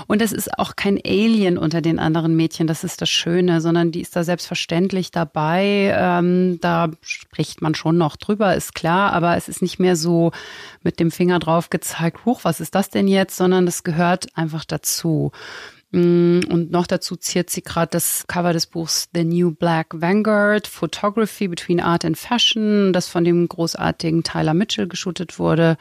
Und 0.08 0.22
es 0.22 0.32
ist 0.32 0.58
auch 0.58 0.78
kein 0.78 0.98
Alien 1.06 1.58
unter 1.58 1.82
den 1.82 2.00
anderen 2.00 2.38
Mädchen, 2.38 2.68
das 2.68 2.86
ist 2.86 3.02
das 3.02 3.10
Schöne, 3.10 3.60
sondern 3.60 3.92
die 3.92 4.00
ist 4.00 4.16
da 4.16 4.24
selbstverständlich 4.24 5.12
dabei. 5.12 5.94
Ähm, 5.94 6.60
da 6.62 6.90
spricht 7.02 7.62
man 7.62 7.76
schon 7.76 7.98
noch 7.98 8.16
drüber, 8.16 8.56
ist 8.56 8.74
klar, 8.74 9.12
aber 9.12 9.36
es 9.36 9.50
ist 9.50 9.62
nicht 9.62 9.78
mehr 9.78 9.98
so 9.98 10.32
mit 10.84 11.02
dem 11.02 11.12
Finger 11.12 11.40
drauf 11.40 11.70
gezeigt, 11.70 12.26
huch, 12.26 12.40
was 12.44 12.62
ist 12.62 12.76
das 12.76 12.90
denn 12.90 13.10
jetzt, 13.10 13.36
sondern 13.36 13.66
das 13.66 13.84
gehört 13.84 14.38
einfach 14.38 14.64
dazu. 14.64 15.32
Mm, 15.92 16.40
und 16.50 16.72
noch 16.72 16.88
dazu 16.88 17.18
ziert 17.18 17.50
sie 17.50 17.62
gerade 17.62 17.90
das 17.92 18.26
Cover 18.28 18.54
des 18.54 18.66
Buchs 18.66 19.10
The 19.14 19.26
New 19.26 19.52
Black 19.52 19.88
Vanguard, 19.94 20.68
Photography 20.68 21.50
Between 21.50 21.82
Art 21.82 22.06
and 22.06 22.18
Fashion, 22.18 22.94
das 22.94 23.10
von 23.10 23.26
dem 23.26 23.48
großartigen 23.48 24.24
Tyler 24.24 24.54
Mitchell 24.54 24.88
geshootet 24.88 25.38
wurde, 25.38 25.78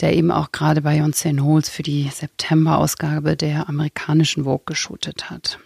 der 0.00 0.14
eben 0.14 0.30
auch 0.30 0.52
gerade 0.52 0.82
bei 0.82 1.00
Beyoncé 1.00 1.30
Knowles 1.30 1.68
für 1.68 1.82
die 1.82 2.08
September-Ausgabe 2.08 3.36
der 3.36 3.68
amerikanischen 3.68 4.44
Vogue 4.44 4.64
geshootet 4.66 5.30
hat. 5.30 5.58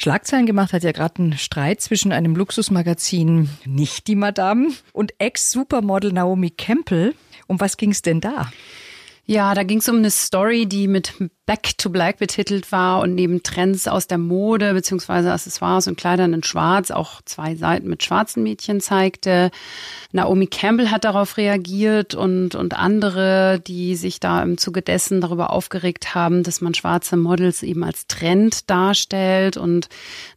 Schlagzeilen 0.00 0.46
gemacht 0.46 0.72
hat 0.72 0.84
ja 0.84 0.92
gerade 0.92 1.22
ein 1.22 1.38
Streit 1.38 1.80
zwischen 1.80 2.12
einem 2.12 2.36
Luxusmagazin, 2.36 3.50
nicht 3.64 4.06
die 4.06 4.14
Madame, 4.14 4.68
und 4.92 5.12
Ex-Supermodel 5.18 6.12
Naomi 6.12 6.50
Campbell. 6.50 7.14
Um 7.48 7.58
was 7.60 7.76
ging 7.76 7.90
es 7.90 8.02
denn 8.02 8.20
da? 8.20 8.52
Ja, 9.30 9.52
da 9.52 9.62
ging 9.62 9.80
es 9.80 9.88
um 9.90 9.96
eine 9.96 10.10
Story, 10.10 10.64
die 10.64 10.88
mit 10.88 11.12
Back 11.44 11.76
to 11.76 11.90
Black 11.90 12.16
betitelt 12.16 12.72
war 12.72 13.02
und 13.02 13.14
neben 13.14 13.42
Trends 13.42 13.86
aus 13.86 14.06
der 14.06 14.16
Mode 14.16 14.72
beziehungsweise 14.72 15.30
Accessoires 15.30 15.86
und 15.86 15.98
Kleidern 15.98 16.32
in 16.32 16.42
Schwarz 16.42 16.90
auch 16.90 17.20
zwei 17.26 17.54
Seiten 17.54 17.90
mit 17.90 18.02
schwarzen 18.02 18.42
Mädchen 18.42 18.80
zeigte. 18.80 19.50
Naomi 20.12 20.46
Campbell 20.46 20.90
hat 20.90 21.04
darauf 21.04 21.36
reagiert 21.36 22.14
und, 22.14 22.54
und 22.54 22.72
andere, 22.72 23.60
die 23.60 23.96
sich 23.96 24.18
da 24.18 24.42
im 24.42 24.56
Zuge 24.56 24.80
dessen 24.80 25.20
darüber 25.20 25.50
aufgeregt 25.50 26.14
haben, 26.14 26.42
dass 26.42 26.62
man 26.62 26.72
schwarze 26.72 27.18
Models 27.18 27.62
eben 27.62 27.84
als 27.84 28.06
Trend 28.06 28.70
darstellt. 28.70 29.58
Und 29.58 29.90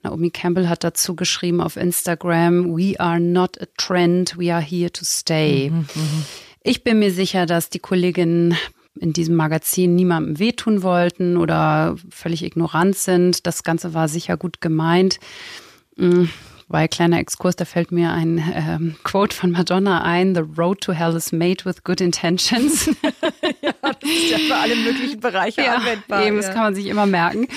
Naomi 0.04 0.32
Campbell 0.32 0.68
hat 0.68 0.84
dazu 0.84 1.16
geschrieben 1.16 1.62
auf 1.62 1.78
Instagram, 1.78 2.76
We 2.76 3.00
are 3.00 3.22
not 3.22 3.58
a 3.62 3.68
trend, 3.78 4.38
we 4.38 4.54
are 4.54 4.62
here 4.62 4.92
to 4.92 5.06
stay. 5.06 5.70
Mhm, 5.70 5.78
mhm. 5.96 6.26
ich 6.62 6.84
bin 6.84 7.00
mir 7.00 7.12
sicher, 7.14 7.46
dass 7.46 7.70
die 7.70 7.80
Kolleginnen 7.80 8.58
in 9.00 9.14
diesem 9.14 9.36
Magazin 9.36 9.96
niemandem 9.96 10.40
wehtun 10.40 10.84
wollten 10.84 11.38
oder 11.38 11.96
völlig 12.10 12.44
ignorant 12.44 12.96
sind. 12.96 13.48
Das 13.48 13.64
Ganze 13.64 13.94
war 13.94 14.08
sicher 14.08 14.38
gut 14.38 14.62
gemeint. 14.62 15.20
Weil 16.72 16.88
kleiner 16.88 17.20
Exkurs, 17.20 17.58
da 17.58 17.66
fällt 17.66 17.92
mir 17.92 18.12
ein 18.12 18.38
ähm, 18.56 18.96
Quote 19.04 19.36
von 19.36 19.52
Madonna 19.52 20.04
ein: 20.04 20.34
The 20.34 20.44
road 20.58 20.80
to 20.82 20.94
hell 20.94 21.16
is 21.16 21.32
made 21.34 21.66
with 21.66 21.84
good 21.84 22.00
intentions. 22.00 22.86
ja, 23.62 23.74
das 23.82 24.10
ist 24.10 24.32
ja 24.32 24.38
für 24.38 24.56
alle 24.56 24.76
möglichen 24.78 25.20
Bereiche 25.20 25.64
ja, 25.64 25.76
anwendbar. 25.76 26.26
Eben, 26.26 26.38
ja. 26.38 26.42
das 26.42 26.54
kann 26.54 26.64
man 26.64 26.76
sich 26.76 26.86
immer 26.86 27.06
merken. 27.06 27.48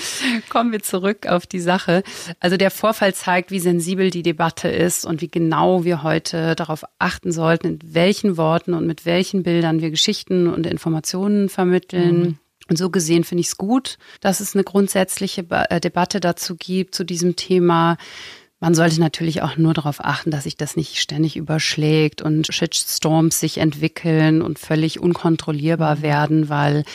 Kommen 0.49 0.73
wir 0.73 0.83
zurück 0.83 1.27
auf 1.27 1.47
die 1.47 1.61
Sache. 1.61 2.03
Also 2.41 2.57
der 2.57 2.71
Vorfall 2.71 3.13
zeigt, 3.13 3.51
wie 3.51 3.59
sensibel 3.59 4.09
die 4.09 4.23
Debatte 4.23 4.67
ist 4.67 5.05
und 5.05 5.21
wie 5.21 5.29
genau 5.29 5.85
wir 5.85 6.03
heute 6.03 6.55
darauf 6.55 6.83
achten 6.99 7.31
sollten, 7.31 7.67
in 7.67 7.79
welchen 7.83 8.35
Worten 8.35 8.73
und 8.73 8.85
mit 8.85 9.05
welchen 9.05 9.43
Bildern 9.43 9.79
wir 9.81 9.91
Geschichten 9.91 10.47
und 10.47 10.67
Informationen 10.67 11.47
vermitteln. 11.47 12.19
Mhm 12.19 12.37
Und 12.67 12.77
so 12.77 12.89
gesehen 12.89 13.23
finde 13.23 13.41
ich 13.41 13.47
es 13.47 13.57
gut, 13.57 13.97
dass 14.21 14.39
es 14.39 14.55
eine 14.55 14.63
grundsätzliche 14.63 15.45
äh, 15.49 15.79
Debatte 15.79 16.19
dazu 16.19 16.55
gibt, 16.55 16.95
zu 16.95 17.03
diesem 17.03 17.35
Thema. 17.35 17.97
Man 18.59 18.73
sollte 18.73 18.99
natürlich 18.99 19.41
auch 19.41 19.57
nur 19.57 19.73
darauf 19.73 20.03
achten, 20.03 20.31
dass 20.31 20.43
sich 20.43 20.55
das 20.55 20.75
nicht 20.75 20.97
ständig 20.97 21.35
überschlägt 21.35 22.21
und 22.21 22.47
Shitstorms 22.47 23.39
sich 23.39 23.57
entwickeln 23.57 24.41
und 24.41 24.59
völlig 24.59 24.99
unkontrollierbar 24.99 26.01
werden, 26.01 26.49
weil 26.49 26.85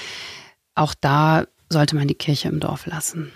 auch 0.74 0.94
da 0.98 1.44
sollte 1.68 1.96
man 1.96 2.08
die 2.08 2.14
Kirche 2.14 2.48
im 2.48 2.60
Dorf 2.60 2.86
lassen. 2.86 3.30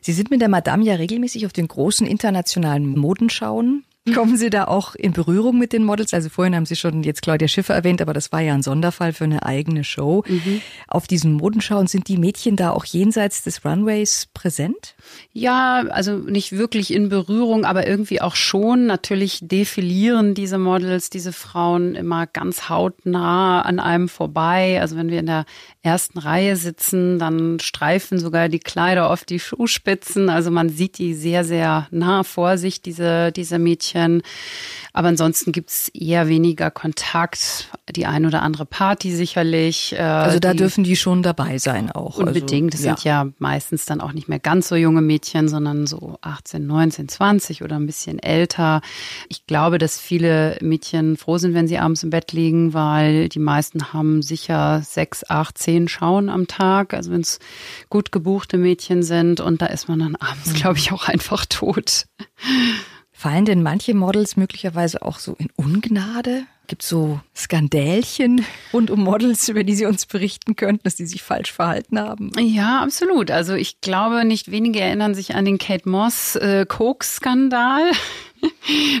Sie 0.00 0.12
sind 0.12 0.30
mit 0.30 0.40
der 0.40 0.48
Madame 0.48 0.84
ja 0.84 0.94
regelmäßig 0.94 1.46
auf 1.46 1.52
den 1.52 1.68
großen 1.68 2.06
internationalen 2.06 2.86
Modenschauen. 2.86 3.84
Kommen 4.14 4.36
Sie 4.36 4.50
da 4.50 4.64
auch 4.64 4.94
in 4.94 5.12
Berührung 5.12 5.58
mit 5.58 5.72
den 5.72 5.84
Models? 5.84 6.14
Also 6.14 6.28
vorhin 6.28 6.54
haben 6.54 6.66
Sie 6.66 6.76
schon 6.76 7.02
jetzt 7.02 7.22
Claudia 7.22 7.48
Schiffer 7.48 7.74
erwähnt, 7.74 8.00
aber 8.00 8.12
das 8.12 8.32
war 8.32 8.40
ja 8.40 8.54
ein 8.54 8.62
Sonderfall 8.62 9.12
für 9.12 9.24
eine 9.24 9.44
eigene 9.44 9.84
Show. 9.84 10.24
Mhm. 10.26 10.60
Auf 10.86 11.06
diesen 11.06 11.32
Modenschauen 11.32 11.86
sind 11.86 12.08
die 12.08 12.16
Mädchen 12.16 12.56
da 12.56 12.70
auch 12.70 12.84
jenseits 12.84 13.42
des 13.42 13.64
Runways 13.64 14.28
präsent? 14.34 14.94
Ja, 15.32 15.84
also 15.90 16.16
nicht 16.16 16.52
wirklich 16.52 16.92
in 16.92 17.08
Berührung, 17.08 17.64
aber 17.64 17.86
irgendwie 17.86 18.20
auch 18.20 18.36
schon. 18.36 18.86
Natürlich 18.86 19.40
defilieren 19.42 20.34
diese 20.34 20.58
Models, 20.58 21.10
diese 21.10 21.32
Frauen 21.32 21.94
immer 21.94 22.26
ganz 22.26 22.68
hautnah 22.68 23.62
an 23.62 23.80
einem 23.80 24.08
vorbei. 24.08 24.80
Also 24.80 24.96
wenn 24.96 25.10
wir 25.10 25.20
in 25.20 25.26
der 25.26 25.44
ersten 25.82 26.18
Reihe 26.18 26.56
sitzen, 26.56 27.18
dann 27.18 27.60
streifen 27.60 28.18
sogar 28.18 28.48
die 28.48 28.58
Kleider 28.58 29.10
oft 29.10 29.30
die 29.30 29.40
Schuhspitzen. 29.40 30.28
Also 30.28 30.50
man 30.50 30.68
sieht 30.68 30.98
die 30.98 31.14
sehr, 31.14 31.44
sehr 31.44 31.88
nah 31.90 32.24
vor 32.24 32.58
sich, 32.58 32.82
diese, 32.82 33.32
diese 33.32 33.58
Mädchen. 33.58 33.97
Aber 34.92 35.08
ansonsten 35.08 35.52
gibt's 35.52 35.88
eher 35.90 36.28
weniger 36.28 36.70
Kontakt. 36.70 37.70
Die 37.94 38.06
ein 38.06 38.26
oder 38.26 38.42
andere 38.42 38.66
Party 38.66 39.14
sicherlich. 39.14 39.92
Äh, 39.92 40.02
also 40.02 40.38
da 40.40 40.52
die, 40.52 40.58
dürfen 40.58 40.82
die 40.82 40.96
schon 40.96 41.22
dabei 41.22 41.58
sein 41.58 41.90
auch. 41.90 42.18
Also, 42.18 42.22
unbedingt. 42.22 42.74
Also, 42.74 42.84
das 42.84 42.84
ja. 42.84 42.96
sind 42.96 43.04
ja 43.04 43.32
meistens 43.38 43.86
dann 43.86 44.00
auch 44.00 44.12
nicht 44.12 44.28
mehr 44.28 44.38
ganz 44.38 44.68
so 44.68 44.76
junge 44.76 45.00
Mädchen, 45.00 45.48
sondern 45.48 45.86
so 45.86 46.18
18, 46.22 46.66
19, 46.66 47.08
20 47.08 47.62
oder 47.62 47.76
ein 47.76 47.86
bisschen 47.86 48.18
älter. 48.18 48.80
Ich 49.28 49.46
glaube, 49.46 49.78
dass 49.78 50.00
viele 50.00 50.58
Mädchen 50.60 51.16
froh 51.16 51.38
sind, 51.38 51.54
wenn 51.54 51.68
sie 51.68 51.78
abends 51.78 52.02
im 52.02 52.10
Bett 52.10 52.32
liegen, 52.32 52.74
weil 52.74 53.28
die 53.28 53.38
meisten 53.38 53.92
haben 53.92 54.22
sicher 54.22 54.82
sechs, 54.84 55.22
acht, 55.28 55.58
zehn 55.58 55.88
Schauen 55.88 56.28
am 56.28 56.46
Tag. 56.46 56.94
Also 56.94 57.12
wenn 57.12 57.20
es 57.20 57.38
gut 57.88 58.10
gebuchte 58.12 58.58
Mädchen 58.58 59.02
sind 59.02 59.40
und 59.40 59.62
da 59.62 59.66
ist 59.66 59.88
man 59.88 59.98
dann 60.00 60.16
abends, 60.16 60.54
glaube 60.54 60.78
ich, 60.78 60.92
auch 60.92 61.08
einfach 61.08 61.46
tot. 61.46 62.06
Fallen 63.18 63.46
denn 63.46 63.64
manche 63.64 63.94
Models 63.94 64.36
möglicherweise 64.36 65.02
auch 65.02 65.18
so 65.18 65.34
in 65.40 65.48
Ungnade? 65.56 66.44
Gibt 66.68 66.84
es 66.84 66.88
so 66.88 67.18
Skandälchen 67.34 68.44
rund 68.72 68.92
um 68.92 69.02
Models, 69.02 69.48
über 69.48 69.64
die 69.64 69.74
Sie 69.74 69.86
uns 69.86 70.06
berichten 70.06 70.54
könnten, 70.54 70.84
dass 70.84 70.94
die 70.94 71.04
sich 71.04 71.24
falsch 71.24 71.50
verhalten 71.50 71.98
haben? 71.98 72.30
Ja, 72.38 72.80
absolut. 72.80 73.32
Also 73.32 73.54
ich 73.54 73.80
glaube, 73.80 74.24
nicht 74.24 74.52
wenige 74.52 74.78
erinnern 74.78 75.16
sich 75.16 75.34
an 75.34 75.44
den 75.44 75.58
Kate 75.58 75.88
Moss 75.88 76.36
äh, 76.36 76.64
Coke-Skandal. 76.64 77.90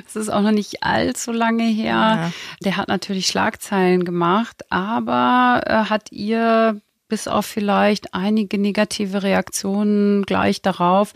Das 0.04 0.16
ist 0.16 0.30
auch 0.30 0.40
noch 0.40 0.50
nicht 0.50 0.82
allzu 0.82 1.30
lange 1.30 1.62
her. 1.62 1.92
Ja. 1.92 2.32
Der 2.64 2.76
hat 2.76 2.88
natürlich 2.88 3.28
Schlagzeilen 3.28 4.04
gemacht, 4.04 4.64
aber 4.68 5.60
äh, 5.64 5.72
hat 5.88 6.10
ihr 6.10 6.80
bis 7.08 7.26
auf 7.26 7.46
vielleicht 7.46 8.14
einige 8.14 8.58
negative 8.58 9.22
Reaktionen 9.22 10.24
gleich 10.24 10.62
darauf 10.62 11.14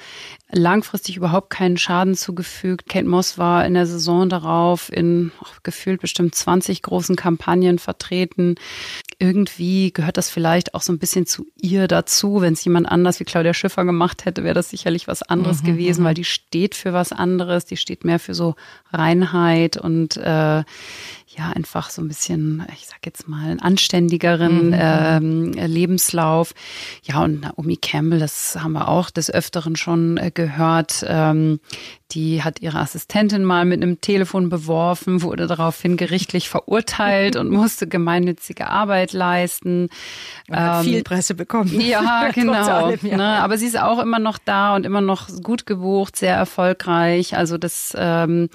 langfristig 0.53 1.17
überhaupt 1.17 1.51
keinen 1.51 1.79
Schaden 1.79 2.15
zugefügt. 2.15 2.89
Kate 2.89 3.09
Moss 3.09 3.39
war 3.39 3.65
in 3.65 3.75
der 3.75 3.87
Saison 3.87 4.29
darauf 4.29 4.93
in 4.93 5.33
oh, 5.41 5.47
gefühlt 5.63 6.01
bestimmt 6.01 6.35
20 6.35 6.83
großen 6.83 7.17
Kampagnen 7.17 7.79
vertreten. 7.79 8.57
Irgendwie 9.19 9.93
gehört 9.93 10.19
das 10.19 10.29
vielleicht 10.29 10.75
auch 10.75 10.83
so 10.83 10.93
ein 10.93 10.99
bisschen 10.99 11.27
zu 11.27 11.47
ihr 11.61 11.89
dazu. 11.89 12.43
Wenn 12.43 12.53
es 12.53 12.65
jemand 12.65 12.87
anders 12.87 13.19
wie 13.19 13.25
Claudia 13.25 13.55
Schiffer 13.55 13.85
gemacht 13.85 14.27
hätte, 14.27 14.45
wäre 14.45 14.55
das 14.55 14.71
sicherlich 14.71 15.09
was 15.09 15.23
anderes 15.23 15.63
mhm, 15.63 15.67
gewesen, 15.67 16.03
mhm. 16.03 16.07
weil 16.07 16.15
die 16.15 16.25
steht 16.25 16.75
für 16.75 16.93
was 16.93 17.13
anderes. 17.13 17.65
Die 17.65 17.79
steht 17.79 18.05
mehr 18.05 18.19
für 18.19 18.35
so 18.35 18.55
Reinheit 18.93 19.79
und 19.79 20.19
äh, 20.19 20.65
ja, 21.37 21.51
einfach 21.51 21.91
so 21.91 22.03
ein 22.03 22.09
bisschen, 22.09 22.67
ich 22.75 22.87
sag 22.87 23.05
jetzt 23.05 23.29
mal, 23.29 23.51
einen 23.51 23.61
anständigeren 23.61 24.69
mhm. 24.69 24.77
ähm, 24.79 25.53
Lebenslauf. 25.53 26.53
Ja, 27.03 27.23
und 27.23 27.41
Naomi 27.41 27.77
Campbell, 27.77 28.19
das 28.19 28.57
haben 28.61 28.73
wir 28.73 28.89
auch 28.89 29.11
des 29.11 29.31
Öfteren 29.31 29.77
schon 29.77 30.17
äh, 30.19 30.31
gehört. 30.33 31.05
Ähm, 31.07 31.61
die 32.15 32.43
hat 32.43 32.61
ihre 32.61 32.79
Assistentin 32.79 33.45
mal 33.45 33.65
mit 33.65 33.83
einem 33.83 34.01
Telefon 34.01 34.49
beworfen, 34.49 35.23
wurde 35.23 35.47
daraufhin 35.47 35.97
gerichtlich 35.97 36.49
verurteilt 36.49 37.37
und 37.37 37.51
musste 37.51 37.87
gemeinnützige 37.87 38.69
Arbeit 38.69 39.13
leisten. 39.13 39.89
hat 40.51 40.85
ähm, 40.85 40.91
viel 40.91 41.03
Presse 41.03 41.35
bekommen. 41.35 41.81
Ja, 41.81 42.31
genau. 42.35 42.53
Allem, 42.53 43.01
ja. 43.03 43.17
Ne? 43.17 43.25
Aber 43.25 43.59
sie 43.59 43.67
ist 43.67 43.81
auch 43.81 43.99
immer 43.99 44.19
noch 44.19 44.39
da 44.39 44.75
und 44.75 44.85
immer 44.85 45.01
noch 45.01 45.29
gut 45.43 45.67
gebucht, 45.67 46.17
sehr 46.17 46.35
erfolgreich. 46.35 47.37
Also 47.37 47.59
das 47.59 47.95
ähm, 47.97 48.49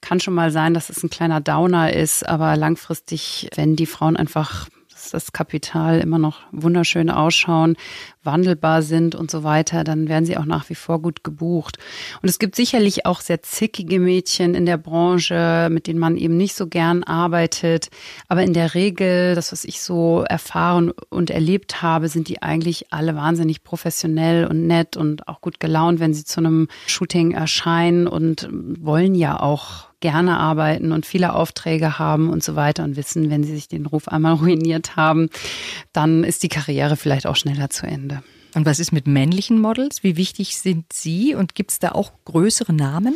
kann 0.00 0.20
schon 0.20 0.34
mal 0.34 0.50
sein, 0.50 0.74
dass 0.74 0.90
es 0.90 1.02
ein 1.02 1.10
kleiner 1.10 1.40
Downer 1.40 1.92
ist, 1.92 2.28
aber 2.28 2.56
langfristig, 2.56 3.50
wenn 3.54 3.76
die 3.76 3.86
Frauen 3.86 4.16
einfach 4.16 4.68
das 5.12 5.32
Kapital 5.32 6.00
immer 6.00 6.18
noch 6.18 6.40
wunderschön 6.52 7.10
ausschauen, 7.10 7.76
wandelbar 8.22 8.82
sind 8.82 9.14
und 9.14 9.30
so 9.30 9.44
weiter, 9.44 9.84
dann 9.84 10.08
werden 10.08 10.26
sie 10.26 10.36
auch 10.36 10.44
nach 10.44 10.68
wie 10.68 10.74
vor 10.74 11.00
gut 11.00 11.24
gebucht. 11.24 11.78
Und 12.22 12.28
es 12.28 12.38
gibt 12.38 12.54
sicherlich 12.54 13.06
auch 13.06 13.20
sehr 13.20 13.42
zickige 13.42 13.98
Mädchen 13.98 14.54
in 14.54 14.66
der 14.66 14.76
Branche, 14.76 15.68
mit 15.70 15.86
denen 15.86 15.98
man 15.98 16.16
eben 16.16 16.36
nicht 16.36 16.54
so 16.54 16.66
gern 16.66 17.02
arbeitet. 17.02 17.88
Aber 18.28 18.42
in 18.42 18.52
der 18.52 18.74
Regel, 18.74 19.34
das, 19.34 19.52
was 19.52 19.64
ich 19.64 19.80
so 19.80 20.24
erfahren 20.28 20.92
und 21.08 21.30
erlebt 21.30 21.82
habe, 21.82 22.08
sind 22.08 22.28
die 22.28 22.42
eigentlich 22.42 22.92
alle 22.92 23.16
wahnsinnig 23.16 23.64
professionell 23.64 24.46
und 24.46 24.66
nett 24.66 24.96
und 24.96 25.26
auch 25.28 25.40
gut 25.40 25.60
gelaunt, 25.60 26.00
wenn 26.00 26.14
sie 26.14 26.24
zu 26.24 26.40
einem 26.40 26.68
Shooting 26.86 27.32
erscheinen 27.32 28.06
und 28.06 28.48
wollen 28.50 29.14
ja 29.14 29.40
auch 29.40 29.90
gerne 30.00 30.38
arbeiten 30.38 30.92
und 30.92 31.06
viele 31.06 31.34
Aufträge 31.34 31.98
haben 31.98 32.30
und 32.30 32.42
so 32.42 32.56
weiter 32.56 32.84
und 32.84 32.96
wissen, 32.96 33.30
wenn 33.30 33.44
sie 33.44 33.54
sich 33.54 33.68
den 33.68 33.86
Ruf 33.86 34.08
einmal 34.08 34.34
ruiniert 34.40 34.96
haben, 34.96 35.28
dann 35.92 36.24
ist 36.24 36.42
die 36.42 36.48
Karriere 36.48 36.96
vielleicht 36.96 37.26
auch 37.26 37.36
schneller 37.36 37.70
zu 37.70 37.86
Ende. 37.86 38.09
Und 38.54 38.66
was 38.66 38.80
ist 38.80 38.92
mit 38.92 39.06
männlichen 39.06 39.60
Models? 39.60 40.02
Wie 40.02 40.16
wichtig 40.16 40.56
sind 40.56 40.92
sie 40.92 41.34
und 41.34 41.54
gibt 41.54 41.70
es 41.70 41.78
da 41.78 41.92
auch 41.92 42.12
größere 42.24 42.72
Namen? 42.72 43.14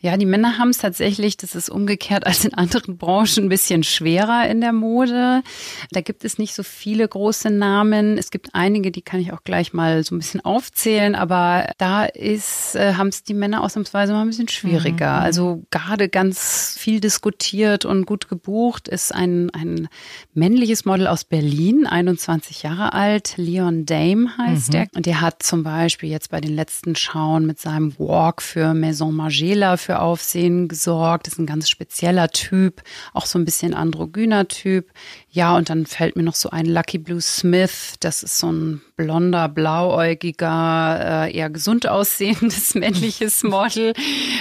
Ja, 0.00 0.16
die 0.16 0.26
Männer 0.26 0.58
haben 0.58 0.70
es 0.70 0.78
tatsächlich, 0.78 1.36
das 1.36 1.54
ist 1.54 1.68
umgekehrt 1.68 2.26
als 2.26 2.44
in 2.44 2.54
anderen 2.54 2.96
Branchen 2.96 3.44
ein 3.44 3.48
bisschen 3.48 3.84
schwerer 3.84 4.48
in 4.48 4.60
der 4.60 4.72
Mode. 4.72 5.42
Da 5.90 6.00
gibt 6.00 6.24
es 6.24 6.38
nicht 6.38 6.54
so 6.54 6.62
viele 6.62 7.06
große 7.06 7.50
Namen. 7.50 8.18
Es 8.18 8.30
gibt 8.30 8.54
einige, 8.54 8.90
die 8.90 9.02
kann 9.02 9.20
ich 9.20 9.32
auch 9.32 9.44
gleich 9.44 9.72
mal 9.72 10.02
so 10.02 10.14
ein 10.14 10.18
bisschen 10.18 10.40
aufzählen, 10.44 11.14
aber 11.14 11.70
da 11.78 12.04
ist, 12.04 12.74
äh, 12.74 12.94
haben 12.94 13.08
es 13.08 13.22
die 13.22 13.34
Männer 13.34 13.62
ausnahmsweise 13.62 14.12
mal 14.12 14.22
ein 14.22 14.28
bisschen 14.28 14.48
schwieriger. 14.48 15.18
Mhm. 15.18 15.22
Also 15.22 15.62
gerade 15.70 16.08
ganz 16.08 16.76
viel 16.78 17.00
diskutiert 17.00 17.84
und 17.84 18.06
gut 18.06 18.28
gebucht 18.28 18.88
ist 18.88 19.14
ein, 19.14 19.50
ein 19.50 19.88
männliches 20.34 20.84
Model 20.84 21.06
aus 21.06 21.24
Berlin, 21.24 21.86
21 21.86 22.62
Jahre 22.62 22.92
alt, 22.92 23.34
Leon 23.36 23.86
Dame 23.86 24.36
heißt 24.36 24.56
mhm. 24.56 24.61
Der. 24.68 24.86
Und 24.94 25.06
der 25.06 25.20
hat 25.20 25.42
zum 25.42 25.62
Beispiel 25.62 26.08
jetzt 26.10 26.30
bei 26.30 26.40
den 26.40 26.54
letzten 26.54 26.94
Schauen 26.96 27.46
mit 27.46 27.58
seinem 27.60 27.98
Walk 27.98 28.42
für 28.42 28.74
Maison 28.74 29.14
Margiela 29.14 29.76
für 29.76 30.00
Aufsehen 30.00 30.68
gesorgt. 30.68 31.26
Das 31.26 31.34
ist 31.34 31.38
ein 31.38 31.46
ganz 31.46 31.68
spezieller 31.68 32.28
Typ, 32.28 32.82
auch 33.12 33.26
so 33.26 33.38
ein 33.38 33.44
bisschen 33.44 33.74
androgyner 33.74 34.48
Typ. 34.48 34.90
Ja, 35.34 35.56
und 35.56 35.70
dann 35.70 35.86
fällt 35.86 36.14
mir 36.14 36.24
noch 36.24 36.34
so 36.34 36.50
ein 36.50 36.66
Lucky 36.66 36.98
Blue 36.98 37.22
Smith. 37.22 37.94
Das 38.00 38.22
ist 38.22 38.36
so 38.36 38.52
ein 38.52 38.82
blonder, 38.96 39.48
blauäugiger, 39.48 41.24
äh, 41.24 41.34
eher 41.34 41.48
gesund 41.48 41.88
aussehendes 41.88 42.74
männliches 42.74 43.42
Model. 43.42 43.94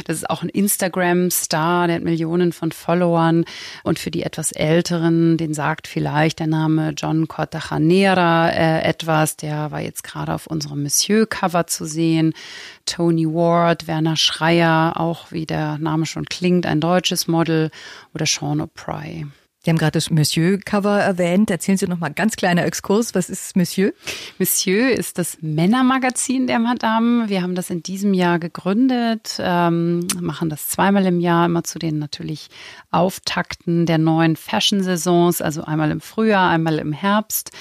Das 0.03 0.17
ist 0.17 0.29
auch 0.29 0.43
ein 0.43 0.49
Instagram-Star, 0.49 1.87
der 1.87 1.95
hat 1.95 2.03
Millionen 2.03 2.51
von 2.51 2.73
Followern. 2.73 3.45
Und 3.85 3.99
für 3.99 4.11
die 4.11 4.23
etwas 4.23 4.51
Älteren, 4.51 5.37
den 5.37 5.53
sagt 5.53 5.87
vielleicht 5.87 6.39
der 6.39 6.47
Name 6.47 6.89
John 6.97 7.29
Cortajanera 7.29 8.49
äh, 8.49 8.81
etwas. 8.81 9.37
Der 9.37 9.71
war 9.71 9.79
jetzt 9.79 10.03
gerade 10.03 10.33
auf 10.33 10.45
unserem 10.45 10.83
Monsieur-Cover 10.83 11.67
zu 11.67 11.85
sehen. 11.85 12.33
Tony 12.85 13.27
Ward, 13.27 13.87
Werner 13.87 14.17
Schreier, 14.17 14.95
auch 14.97 15.31
wie 15.31 15.45
der 15.45 15.77
Name 15.77 16.05
schon 16.05 16.25
klingt, 16.25 16.65
ein 16.65 16.81
deutsches 16.81 17.29
Model 17.29 17.71
oder 18.13 18.25
Sean 18.25 18.61
O'Pry. 18.61 19.27
Sie 19.63 19.69
haben 19.69 19.77
gerade 19.77 19.91
das 19.91 20.09
Monsieur-Cover 20.09 20.99
erwähnt. 20.99 21.51
Erzählen 21.51 21.77
Sie 21.77 21.85
noch 21.85 21.99
mal 21.99 22.09
ganz 22.09 22.35
kleiner 22.35 22.65
Exkurs. 22.65 23.13
Was 23.13 23.29
ist 23.29 23.55
Monsieur? 23.55 23.93
Monsieur 24.39 24.89
ist 24.89 25.19
das 25.19 25.37
Männermagazin 25.41 26.47
der 26.47 26.57
Madame. 26.57 27.29
Wir 27.29 27.43
haben 27.43 27.53
das 27.53 27.69
in 27.69 27.83
diesem 27.83 28.15
Jahr 28.15 28.39
gegründet, 28.39 29.37
ähm, 29.39 30.07
machen 30.19 30.49
das 30.49 30.69
zweimal 30.69 31.05
im 31.05 31.19
Jahr, 31.19 31.45
immer 31.45 31.63
zu 31.63 31.77
den 31.77 31.99
natürlich 31.99 32.49
Auftakten 32.89 33.85
der 33.85 33.99
neuen 33.99 34.35
Fashion-Saisons, 34.35 35.43
also 35.43 35.63
einmal 35.63 35.91
im 35.91 36.01
Frühjahr, 36.01 36.49
einmal 36.49 36.79
im 36.79 36.91
Herbst. 36.91 37.51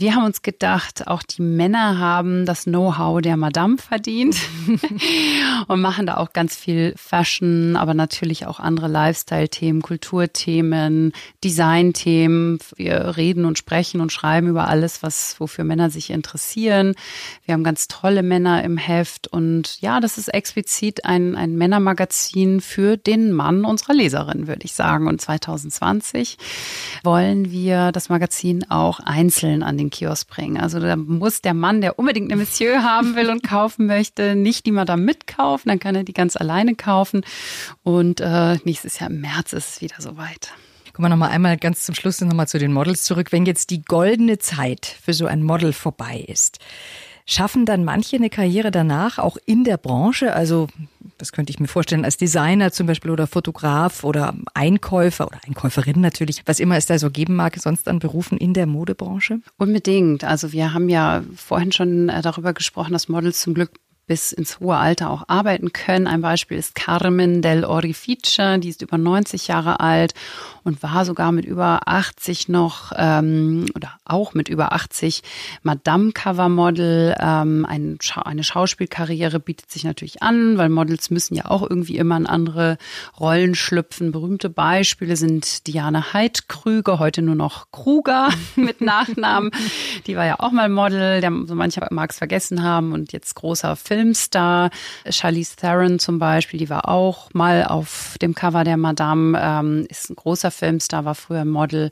Wir 0.00 0.14
haben 0.14 0.24
uns 0.24 0.40
gedacht, 0.40 1.08
auch 1.08 1.22
die 1.22 1.42
Männer 1.42 1.98
haben 1.98 2.46
das 2.46 2.64
Know-how 2.64 3.20
der 3.20 3.36
Madame 3.36 3.76
verdient 3.76 4.34
und 5.68 5.82
machen 5.82 6.06
da 6.06 6.16
auch 6.16 6.32
ganz 6.32 6.56
viel 6.56 6.94
Fashion, 6.96 7.76
aber 7.76 7.92
natürlich 7.92 8.46
auch 8.46 8.60
andere 8.60 8.88
Lifestyle-Themen, 8.88 9.82
Kulturthemen, 9.82 11.12
Design-Themen. 11.44 12.60
Wir 12.76 13.18
reden 13.18 13.44
und 13.44 13.58
sprechen 13.58 14.00
und 14.00 14.10
schreiben 14.10 14.48
über 14.48 14.68
alles, 14.68 15.02
was 15.02 15.38
wofür 15.38 15.64
Männer 15.64 15.90
sich 15.90 16.08
interessieren. 16.08 16.94
Wir 17.44 17.52
haben 17.52 17.64
ganz 17.64 17.86
tolle 17.86 18.22
Männer 18.22 18.64
im 18.64 18.78
Heft 18.78 19.28
und 19.28 19.82
ja, 19.82 20.00
das 20.00 20.16
ist 20.16 20.28
explizit 20.28 21.04
ein, 21.04 21.36
ein 21.36 21.56
Männermagazin 21.56 22.62
für 22.62 22.96
den 22.96 23.32
Mann 23.32 23.66
unserer 23.66 23.92
Leserin, 23.92 24.46
würde 24.46 24.64
ich 24.64 24.72
sagen. 24.72 25.08
Und 25.08 25.20
2020 25.20 26.38
wollen 27.04 27.50
wir 27.50 27.92
das 27.92 28.08
Magazin 28.08 28.64
auch 28.70 29.00
einzeln 29.00 29.62
an 29.62 29.76
den 29.76 29.89
Kiosk 29.90 30.28
bringen. 30.28 30.56
Also 30.56 30.80
da 30.80 30.96
muss 30.96 31.42
der 31.42 31.54
Mann, 31.54 31.80
der 31.80 31.98
unbedingt 31.98 32.30
eine 32.30 32.40
Monsieur 32.40 32.82
haben 32.82 33.16
will 33.16 33.30
und 33.30 33.42
kaufen 33.42 33.86
möchte, 33.86 34.34
nicht 34.34 34.66
die 34.66 34.72
Madame 34.72 35.02
mitkaufen, 35.02 35.68
dann 35.68 35.78
kann 35.78 35.94
er 35.94 36.04
die 36.04 36.12
ganz 36.12 36.36
alleine 36.36 36.74
kaufen. 36.74 37.22
Und 37.82 38.20
äh, 38.20 38.56
nächstes 38.64 38.98
Jahr 38.98 39.10
im 39.10 39.20
März 39.20 39.52
ist 39.52 39.68
es 39.68 39.80
wieder 39.80 39.96
soweit. 39.98 40.52
Kommen 40.92 41.06
wir 41.06 41.10
nochmal 41.10 41.30
einmal 41.30 41.56
ganz 41.56 41.84
zum 41.84 41.94
Schluss 41.94 42.20
nochmal 42.20 42.48
zu 42.48 42.58
den 42.58 42.72
Models 42.72 43.04
zurück. 43.04 43.32
Wenn 43.32 43.46
jetzt 43.46 43.70
die 43.70 43.82
goldene 43.82 44.38
Zeit 44.38 44.86
für 44.86 45.12
so 45.12 45.26
ein 45.26 45.42
Model 45.42 45.72
vorbei 45.72 46.24
ist, 46.26 46.58
Schaffen 47.32 47.64
dann 47.64 47.84
manche 47.84 48.16
eine 48.16 48.28
Karriere 48.28 48.72
danach 48.72 49.20
auch 49.20 49.36
in 49.46 49.62
der 49.62 49.76
Branche? 49.76 50.32
Also, 50.32 50.66
das 51.16 51.30
könnte 51.30 51.52
ich 51.52 51.60
mir 51.60 51.68
vorstellen, 51.68 52.04
als 52.04 52.16
Designer 52.16 52.72
zum 52.72 52.88
Beispiel 52.88 53.12
oder 53.12 53.28
Fotograf 53.28 54.02
oder 54.02 54.34
Einkäufer 54.52 55.28
oder 55.28 55.38
Einkäuferin 55.46 56.00
natürlich, 56.00 56.42
was 56.46 56.58
immer 56.58 56.76
es 56.76 56.86
da 56.86 56.98
so 56.98 57.08
geben 57.08 57.36
mag, 57.36 57.56
sonst 57.56 57.86
an 57.86 58.00
Berufen 58.00 58.36
in 58.36 58.52
der 58.52 58.66
Modebranche? 58.66 59.38
Unbedingt. 59.58 60.24
Also 60.24 60.50
wir 60.50 60.74
haben 60.74 60.88
ja 60.88 61.22
vorhin 61.36 61.70
schon 61.70 62.08
äh, 62.08 62.20
darüber 62.20 62.52
gesprochen, 62.52 62.94
dass 62.94 63.08
Models 63.08 63.40
zum 63.40 63.54
Glück 63.54 63.70
bis 64.08 64.32
ins 64.32 64.58
hohe 64.58 64.76
Alter 64.76 65.08
auch 65.08 65.22
arbeiten 65.28 65.72
können. 65.72 66.08
Ein 66.08 66.22
Beispiel 66.22 66.58
ist 66.58 66.74
Carmen 66.74 67.42
del 67.42 67.64
Orifice, 67.64 68.58
die 68.58 68.68
ist 68.68 68.82
über 68.82 68.98
90 68.98 69.46
Jahre 69.46 69.78
alt 69.78 70.14
und 70.64 70.82
war 70.82 71.04
sogar 71.04 71.32
mit 71.32 71.44
über 71.44 71.86
80 71.86 72.48
noch 72.48 72.92
ähm, 72.96 73.66
oder 73.74 73.92
auch 74.04 74.34
mit 74.34 74.48
über 74.48 74.72
80 74.72 75.22
Madame 75.62 76.12
Cover 76.12 76.48
Model. 76.48 77.16
Ähm, 77.18 77.64
ein, 77.68 77.98
eine 78.24 78.44
Schauspielkarriere 78.44 79.40
bietet 79.40 79.70
sich 79.70 79.84
natürlich 79.84 80.22
an, 80.22 80.58
weil 80.58 80.68
Models 80.68 81.10
müssen 81.10 81.34
ja 81.34 81.46
auch 81.46 81.62
irgendwie 81.68 81.96
immer 81.96 82.16
in 82.16 82.26
andere 82.26 82.78
Rollen 83.18 83.54
schlüpfen. 83.54 84.12
Berühmte 84.12 84.50
Beispiele 84.50 85.16
sind 85.16 85.66
Diane 85.66 86.12
Heidkrüger, 86.12 86.98
heute 86.98 87.22
nur 87.22 87.36
noch 87.36 87.70
Kruger 87.70 88.30
mit 88.56 88.80
Nachnamen. 88.80 89.50
Die 90.06 90.16
war 90.16 90.26
ja 90.26 90.40
auch 90.40 90.52
mal 90.52 90.68
Model, 90.68 91.20
der, 91.20 91.32
so 91.46 91.54
mancher 91.54 91.86
mag 91.90 92.10
es 92.10 92.18
vergessen 92.18 92.62
haben 92.62 92.92
und 92.92 93.12
jetzt 93.12 93.34
großer 93.34 93.76
Film 93.76 94.00
Filmstar. 94.00 94.70
Charlize 95.08 95.56
Theron 95.56 95.98
zum 95.98 96.18
Beispiel, 96.18 96.58
die 96.58 96.70
war 96.70 96.88
auch 96.88 97.28
mal 97.32 97.64
auf 97.64 98.16
dem 98.22 98.34
Cover 98.34 98.64
der 98.64 98.76
Madame, 98.76 99.38
ähm, 99.40 99.86
ist 99.88 100.10
ein 100.10 100.16
großer 100.16 100.49
Filmstar, 100.50 101.04
war 101.04 101.14
früher 101.14 101.44
Model. 101.44 101.90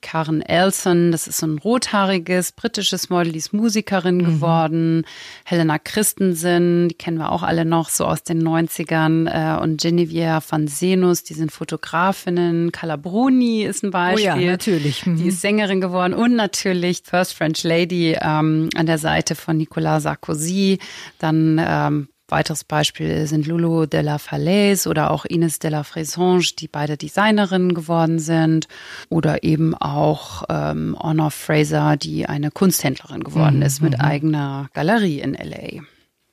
Karen 0.00 0.42
Elson, 0.42 1.12
das 1.12 1.26
ist 1.26 1.38
so 1.38 1.46
ein 1.46 1.58
rothaariges 1.58 2.52
britisches 2.52 3.10
Model, 3.10 3.32
die 3.32 3.38
ist 3.38 3.52
Musikerin 3.52 4.18
mhm. 4.18 4.24
geworden. 4.24 5.06
Helena 5.44 5.78
Christensen, 5.78 6.88
die 6.88 6.94
kennen 6.94 7.18
wir 7.18 7.32
auch 7.32 7.42
alle 7.42 7.64
noch 7.64 7.88
so 7.88 8.04
aus 8.06 8.22
den 8.22 8.46
90ern. 8.46 9.28
Äh, 9.28 9.60
und 9.60 9.80
Genevieve 9.80 10.40
van 10.48 10.68
Senus, 10.68 11.22
die 11.22 11.34
sind 11.34 11.52
Fotografinnen. 11.52 12.72
Carla 12.72 12.96
Bruni 12.96 13.62
ist 13.62 13.82
ein 13.82 13.90
Beispiel. 13.90 14.30
Oh 14.30 14.36
ja, 14.36 14.50
natürlich. 14.50 15.06
Mhm. 15.06 15.16
Die 15.16 15.28
ist 15.28 15.40
Sängerin 15.40 15.80
geworden. 15.80 16.14
Und 16.14 16.36
natürlich 16.36 17.02
First 17.04 17.34
French 17.34 17.62
Lady 17.64 18.16
ähm, 18.20 18.68
an 18.74 18.86
der 18.86 18.98
Seite 18.98 19.34
von 19.34 19.56
Nicolas 19.56 20.04
Sarkozy. 20.04 20.78
Dann 21.18 21.60
ähm, 21.62 22.08
weiteres 22.30 22.64
Beispiel 22.64 23.26
sind 23.26 23.46
Lulu 23.46 23.86
de 23.86 24.02
la 24.02 24.18
Falaise 24.18 24.88
oder 24.88 25.10
auch 25.10 25.24
Ines 25.24 25.58
de 25.58 25.70
la 25.70 25.82
Fresonge, 25.82 26.44
die 26.58 26.68
beide 26.68 26.96
Designerinnen 26.96 27.74
geworden 27.74 28.18
sind. 28.18 28.68
Oder 29.08 29.42
eben 29.42 29.74
auch 29.74 30.44
ähm, 30.48 30.96
Honor 30.98 31.30
Fraser, 31.30 31.96
die 31.96 32.26
eine 32.26 32.50
Kunsthändlerin 32.50 33.24
geworden 33.24 33.56
mhm. 33.56 33.62
ist 33.62 33.82
mit 33.82 33.98
mhm. 33.98 34.04
eigener 34.04 34.68
Galerie 34.72 35.20
in 35.20 35.34
LA. 35.34 35.82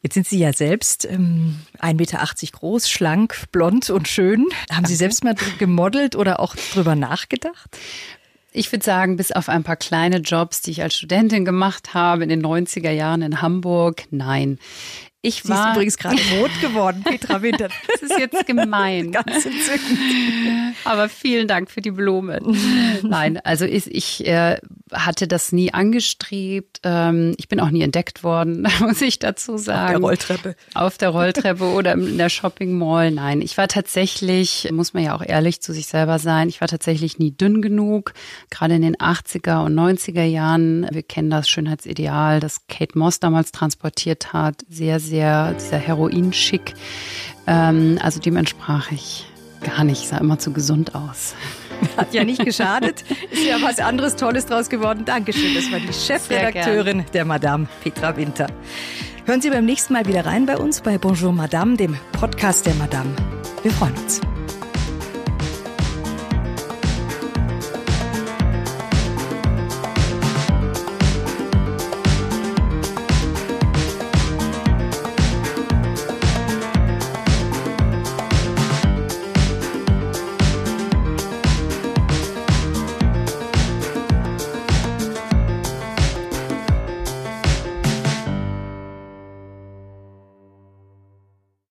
Jetzt 0.01 0.13
sind 0.13 0.27
Sie 0.27 0.39
ja 0.39 0.53
selbst 0.53 1.05
ähm, 1.05 1.57
1,80 1.79 1.93
Meter 1.95 2.25
groß, 2.51 2.89
schlank, 2.89 3.35
blond 3.51 3.89
und 3.89 4.07
schön. 4.07 4.45
Haben 4.71 4.85
Sie 4.85 4.95
selbst 4.95 5.23
mal 5.23 5.35
gemodelt 5.57 6.15
oder 6.15 6.39
auch 6.39 6.55
drüber 6.55 6.95
nachgedacht? 6.95 7.77
Ich 8.53 8.71
würde 8.71 8.85
sagen, 8.85 9.17
bis 9.17 9.31
auf 9.31 9.49
ein 9.49 9.63
paar 9.63 9.75
kleine 9.75 10.17
Jobs, 10.17 10.61
die 10.61 10.71
ich 10.71 10.81
als 10.81 10.95
Studentin 10.95 11.45
gemacht 11.45 11.93
habe 11.93 12.23
in 12.23 12.29
den 12.29 12.43
90er 12.43 12.89
Jahren 12.91 13.21
in 13.21 13.41
Hamburg, 13.41 14.05
nein. 14.09 14.57
Ich 15.21 15.41
Sie 15.43 15.49
war 15.49 15.69
ist 15.69 15.75
übrigens 15.75 15.97
gerade 15.97 16.17
rot 16.39 16.51
geworden, 16.61 17.03
Petra 17.03 17.41
Winter. 17.41 17.69
Das 17.91 18.01
ist 18.01 18.19
jetzt 18.19 18.45
gemein. 18.45 19.11
Ganz 19.11 19.45
entzückend. 19.45 19.99
Aber 20.83 21.09
vielen 21.09 21.47
Dank 21.47 21.71
für 21.71 21.81
die 21.81 21.91
Blumen. 21.91 22.55
Nein, 23.03 23.39
also 23.43 23.65
ich, 23.65 23.93
ich 23.93 24.27
äh, 24.27 24.57
hatte 24.91 25.27
das 25.27 25.51
nie 25.51 25.73
angestrebt. 25.73 26.81
Ähm, 26.83 27.33
ich 27.37 27.47
bin 27.47 27.59
auch 27.59 27.69
nie 27.71 27.81
entdeckt 27.81 28.23
worden, 28.23 28.67
muss 28.79 29.01
ich 29.01 29.19
dazu 29.19 29.57
sagen. 29.57 29.87
Auf 29.87 29.91
der 29.91 29.99
Rolltreppe. 29.99 30.55
Auf 30.73 30.97
der 30.97 31.09
Rolltreppe 31.09 31.63
oder 31.65 31.93
in 31.93 32.17
der 32.17 32.29
Shopping 32.29 32.77
Mall. 32.77 33.11
Nein, 33.11 33.41
ich 33.41 33.57
war 33.57 33.67
tatsächlich, 33.67 34.69
muss 34.71 34.93
man 34.93 35.03
ja 35.03 35.15
auch 35.15 35.23
ehrlich 35.25 35.61
zu 35.61 35.73
sich 35.73 35.87
selber 35.87 36.19
sein, 36.19 36.47
ich 36.47 36.61
war 36.61 36.67
tatsächlich 36.67 37.19
nie 37.19 37.31
dünn 37.31 37.61
genug. 37.61 38.13
Gerade 38.49 38.75
in 38.75 38.81
den 38.81 38.95
80er 38.95 39.65
und 39.65 39.73
90er 39.73 40.23
Jahren. 40.23 40.87
Wir 40.91 41.03
kennen 41.03 41.29
das 41.29 41.49
Schönheitsideal, 41.49 42.39
das 42.39 42.67
Kate 42.67 42.97
Moss 42.97 43.19
damals 43.19 43.51
transportiert 43.51 44.33
hat. 44.33 44.61
Sehr, 44.69 44.99
sehr, 45.07 45.53
dieser 45.53 45.77
Heroin-Schick. 45.77 46.73
Ähm, 47.47 47.99
also 48.01 48.19
dem 48.19 48.35
entsprach 48.35 48.91
ich 48.91 49.25
gar 49.61 49.83
nicht. 49.83 50.07
Sah 50.07 50.17
immer 50.17 50.39
zu 50.39 50.51
gesund 50.51 50.95
aus. 50.95 51.35
Hat 51.97 52.13
ja 52.13 52.23
nicht 52.23 52.43
geschadet. 52.43 53.03
Ist 53.31 53.45
ja 53.45 53.57
was 53.61 53.79
anderes 53.79 54.15
Tolles 54.15 54.45
draus 54.45 54.69
geworden. 54.69 55.05
Dankeschön. 55.05 55.53
Das 55.55 55.71
war 55.71 55.79
die 55.79 55.93
Chefredakteurin 55.93 57.05
der 57.13 57.25
Madame 57.25 57.67
Petra 57.83 58.15
Winter. 58.17 58.47
Hören 59.25 59.41
Sie 59.41 59.49
beim 59.49 59.65
nächsten 59.65 59.93
Mal 59.93 60.05
wieder 60.05 60.25
rein 60.25 60.45
bei 60.45 60.57
uns 60.57 60.81
bei 60.81 60.97
Bonjour 60.97 61.33
Madame, 61.33 61.75
dem 61.75 61.97
Podcast 62.13 62.65
der 62.65 62.75
Madame. 62.75 63.09
Wir 63.61 63.71
freuen 63.71 63.93
uns. 63.95 64.21